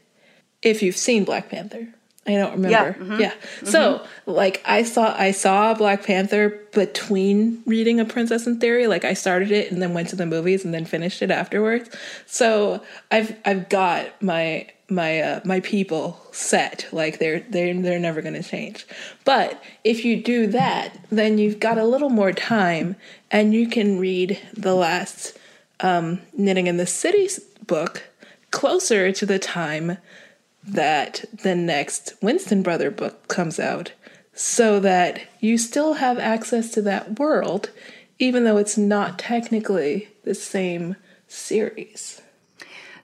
[0.62, 1.88] if you've seen Black Panther.
[2.28, 2.70] I don't remember.
[2.70, 3.18] Yeah.
[3.18, 3.32] yeah.
[3.32, 3.66] Mm-hmm.
[3.66, 3.66] Mm-hmm.
[3.68, 8.86] So, like I saw I saw Black Panther between reading A Princess in Theory.
[8.88, 11.90] Like I started it and then went to the movies and then finished it afterwards.
[12.26, 16.88] So, I've I've got my my uh, my people set.
[16.92, 18.86] Like they're they're they're never going to change.
[19.26, 22.96] But if you do that, then you've got a little more time
[23.30, 25.38] and you can read the last
[25.80, 27.30] um, Knitting in the City
[27.66, 28.04] book
[28.52, 29.98] closer to the time
[30.64, 33.94] that the next Winston Brother book comes out
[34.34, 37.72] so that you still have access to that world,
[38.20, 40.96] even though it's not technically the same
[41.28, 42.22] series.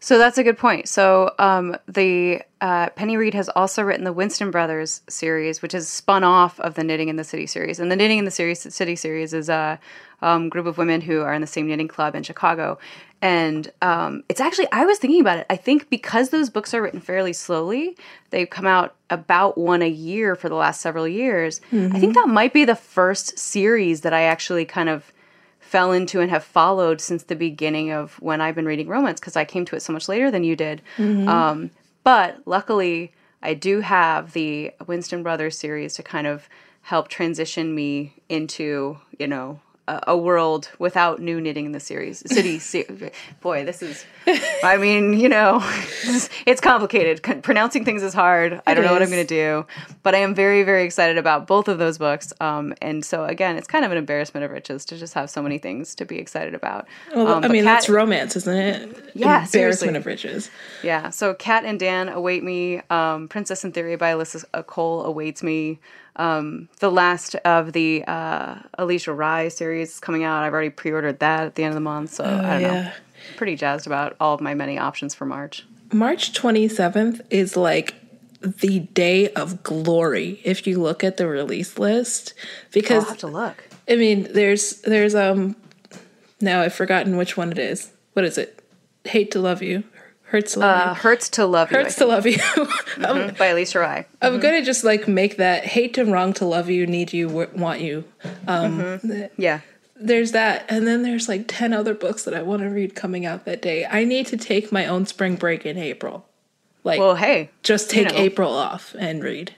[0.04, 0.90] So that's a good point.
[0.90, 5.88] So um, the uh, Penny Reid has also written the Winston Brothers series, which is
[5.88, 7.80] spun off of the Knitting in the City series.
[7.80, 9.80] And the Knitting in the Series, City series is a
[10.22, 12.80] um, group of women who are in the same knitting club in Chicago.
[13.22, 15.46] And um, it's actually, I was thinking about it.
[15.50, 17.96] I think because those books are written fairly slowly,
[18.30, 21.62] they've come out about one a year for the last several years.
[21.96, 25.14] I think that might be the first series that I actually kind of
[25.74, 29.36] fell into and have followed since the beginning of when I've been reading romance because
[29.36, 30.84] I came to it so much later than you did.
[31.28, 31.72] Um,
[32.04, 33.12] but luckily,
[33.42, 36.48] I do have the Winston Brothers series to kind of
[36.84, 42.24] help transition me into, you know, a, world without new knitting in the series.
[42.32, 43.12] City, se-
[43.42, 44.06] boy, this is.
[44.64, 45.60] I mean, you know,
[46.46, 47.22] it's complicated.
[47.24, 48.62] Con- pronouncing things is hard.
[48.66, 49.66] I don't know what I'm going to do,
[50.02, 52.32] but I am very, very excited about both of those books.
[52.40, 55.42] Um, and so again, it's kind of an embarrassment of riches to just have so
[55.42, 56.88] many things to be excited about.
[57.14, 59.12] Well, Um, I mean, Kat- that's romance, isn't it?
[59.14, 59.90] Yeah, seriously.
[59.90, 60.50] Embarrassment of riches.
[60.84, 62.82] Yeah, so Kat and Dan await me.
[62.90, 65.80] Um, Princess in Theory by Alyssa Cole awaits me.
[66.16, 70.44] Um, the last of the uh, Alisha Rai series is coming out.
[70.44, 72.74] I've already pre-ordered that at the end of the month, so I don't know.
[72.74, 72.94] yeah.
[73.38, 75.66] Pretty jazzed about all of my many options for March.
[75.92, 77.96] March 27th is like
[78.42, 82.34] the day of glory if you look at the release list
[82.72, 83.64] because I'll have to look.
[83.90, 85.56] I mean there's there's um
[86.42, 87.92] now I've forgotten which one it is.
[88.14, 88.62] What is it?
[89.06, 89.84] Hate to love you.
[90.34, 91.78] Hurts to love Uh, Hurts to Love you.
[91.78, 91.84] You.
[91.84, 92.38] Hurts to love you.
[92.98, 94.06] Mhm, by Alisha Rai.
[94.20, 97.50] I'm gonna just like make that hate and wrong to love you, need you, w-
[97.56, 98.04] want you.
[98.48, 99.60] Um, th- Yeah.
[99.96, 103.28] There's that, and then there's like ten other books that I want to read coming
[103.28, 103.86] out that day.
[103.86, 106.26] I need to take my own spring break in April.
[106.84, 108.18] Like, Well, hey, just take know.
[108.18, 109.54] April off and read.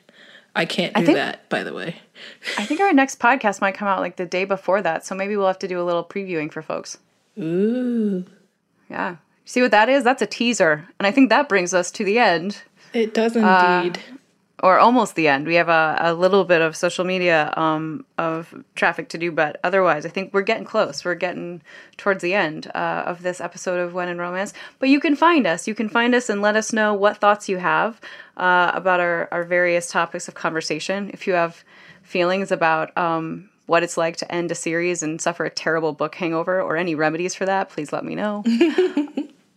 [0.56, 1.96] I can't do think- that, by the way.
[2.58, 5.36] I think our next podcast might come out like the day before that, so maybe
[5.38, 6.98] we'll have to do a little previewing for folks.
[7.40, 8.26] Ooh,
[8.90, 9.16] Yeah.
[9.46, 10.04] See what that is?
[10.04, 10.88] That's a teaser.
[11.00, 14.02] And I think that brings us to the end, it does Uh, indeed.
[14.64, 15.46] or almost the end.
[15.46, 19.60] We have a, a little bit of social media um, of traffic to do, but
[19.64, 21.06] otherwise, I think we're getting close.
[21.06, 21.62] We're getting
[21.98, 24.54] towards the end uh, of this episode of When in Romance.
[24.80, 25.68] But you can find us.
[25.68, 28.02] You can find us and let us know what thoughts you have
[28.38, 31.12] uh, about our, our various topics of conversation.
[31.14, 31.64] If you have
[32.02, 36.16] feelings about um, what it's like to end a series and suffer a terrible book
[36.16, 38.44] hangover or any remedies for that, please let me know.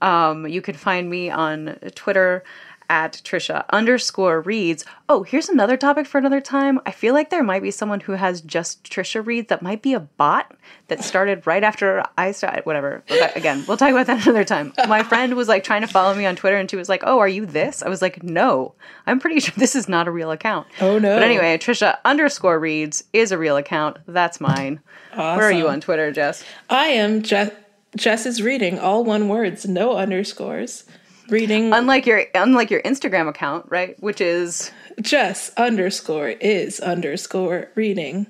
[0.03, 2.45] Um, you can find me on Twitter
[2.91, 4.83] at Trisha underscore reads.
[5.11, 6.81] Oh, here's another topic for another time.
[6.87, 9.93] I feel like there might be someone who has just Trisha reads that might be
[9.93, 12.65] a bot that started right after I started.
[12.65, 13.03] Whatever.
[13.07, 14.73] But again, we'll talk about that another time.
[14.89, 17.19] My friend was like trying to follow me on Twitter and she was like, Oh,
[17.19, 17.83] are you this?
[17.83, 18.75] I was like, No,
[19.07, 20.67] I'm pretty sure this is not a real account.
[20.81, 21.15] Oh, no.
[21.15, 23.99] But anyway, Trisha underscore reads is a real account.
[24.07, 24.81] That's mine.
[25.13, 25.37] Awesome.
[25.37, 26.43] Where are you on Twitter, Jess?
[26.71, 27.51] I am Jess.
[27.97, 30.85] Jess is reading all one words, no underscores.
[31.29, 34.01] Reading Unlike your unlike your Instagram account, right?
[34.03, 34.71] Which is
[35.01, 38.27] Jess underscore is underscore reading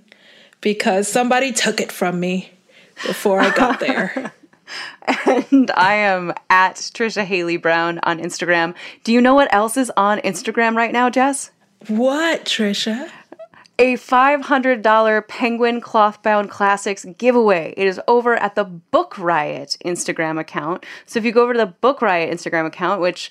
[0.61, 2.51] because somebody took it from me
[3.07, 4.33] before I got there.
[5.27, 8.75] and I am at Trisha Haley Brown on Instagram.
[9.05, 11.51] Do you know what else is on Instagram right now, Jess?
[11.87, 13.09] what, Trisha?
[13.81, 17.75] A $500 Penguin Clothbound Classics giveaway.
[17.77, 20.85] It is over at the Book Riot Instagram account.
[21.07, 23.31] So if you go over to the Book Riot Instagram account, which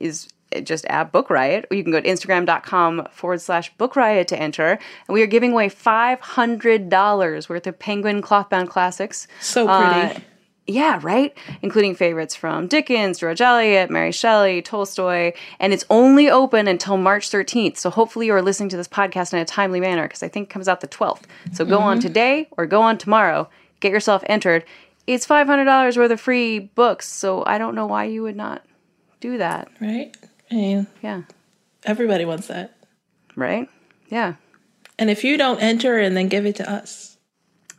[0.00, 0.28] is
[0.64, 4.40] just at Book Riot, or you can go to instagram.com forward slash Book Riot to
[4.40, 4.70] enter.
[5.06, 9.28] And we are giving away $500 worth of Penguin Clothbound Classics.
[9.40, 10.24] So Uh, pretty.
[10.66, 11.36] Yeah, right?
[11.60, 15.32] Including favorites from Dickens, George Eliot, Mary Shelley, Tolstoy.
[15.60, 17.76] And it's only open until March 13th.
[17.76, 20.48] So hopefully you are listening to this podcast in a timely manner because I think
[20.48, 21.24] it comes out the 12th.
[21.52, 22.06] So go on mm-hmm.
[22.06, 23.50] today or go on tomorrow.
[23.80, 24.64] Get yourself entered.
[25.06, 27.08] It's $500 worth of free books.
[27.08, 28.64] So I don't know why you would not
[29.20, 29.68] do that.
[29.80, 30.16] right?
[30.50, 31.22] I mean, Yeah.
[31.84, 32.74] everybody wants that.
[33.36, 33.68] Right?
[34.08, 34.34] Yeah.
[34.98, 37.13] And if you don't enter and then give it to us,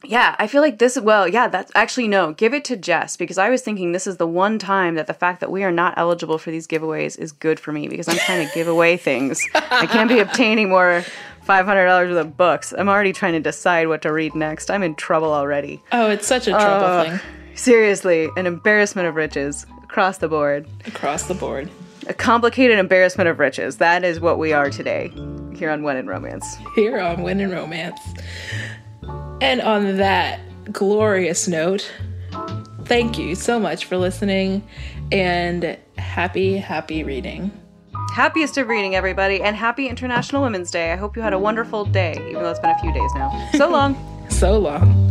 [0.08, 1.00] Yeah, I feel like this.
[1.00, 2.34] Well, yeah, that's actually no.
[2.34, 5.14] Give it to Jess because I was thinking this is the one time that the
[5.14, 8.18] fact that we are not eligible for these giveaways is good for me because I'm
[8.18, 9.42] trying to give away things.
[9.54, 11.04] I can't be obtaining more
[11.44, 12.74] five hundred dollars worth of books.
[12.78, 14.70] I'm already trying to decide what to read next.
[14.72, 15.82] I'm in trouble already.
[15.92, 17.08] oh, it's such a trouble Ugh.
[17.08, 17.20] thing
[17.56, 20.68] Seriously, an embarrassment of riches across the board.
[20.86, 21.70] across the board.
[22.08, 23.78] A complicated embarrassment of riches.
[23.78, 25.12] That is what we are today
[25.56, 26.58] here on When in Romance.
[26.76, 28.00] Here on When in Romance.
[29.42, 30.40] And on that
[30.72, 31.92] glorious note,
[32.86, 34.68] thank you so much for listening
[35.12, 37.52] and happy, happy reading.
[38.14, 40.94] Happiest of reading, everybody, and happy International Women's Day.
[40.94, 43.50] I hope you had a wonderful day, even though it's been a few days now.
[43.58, 43.96] So long.
[44.28, 45.05] So long.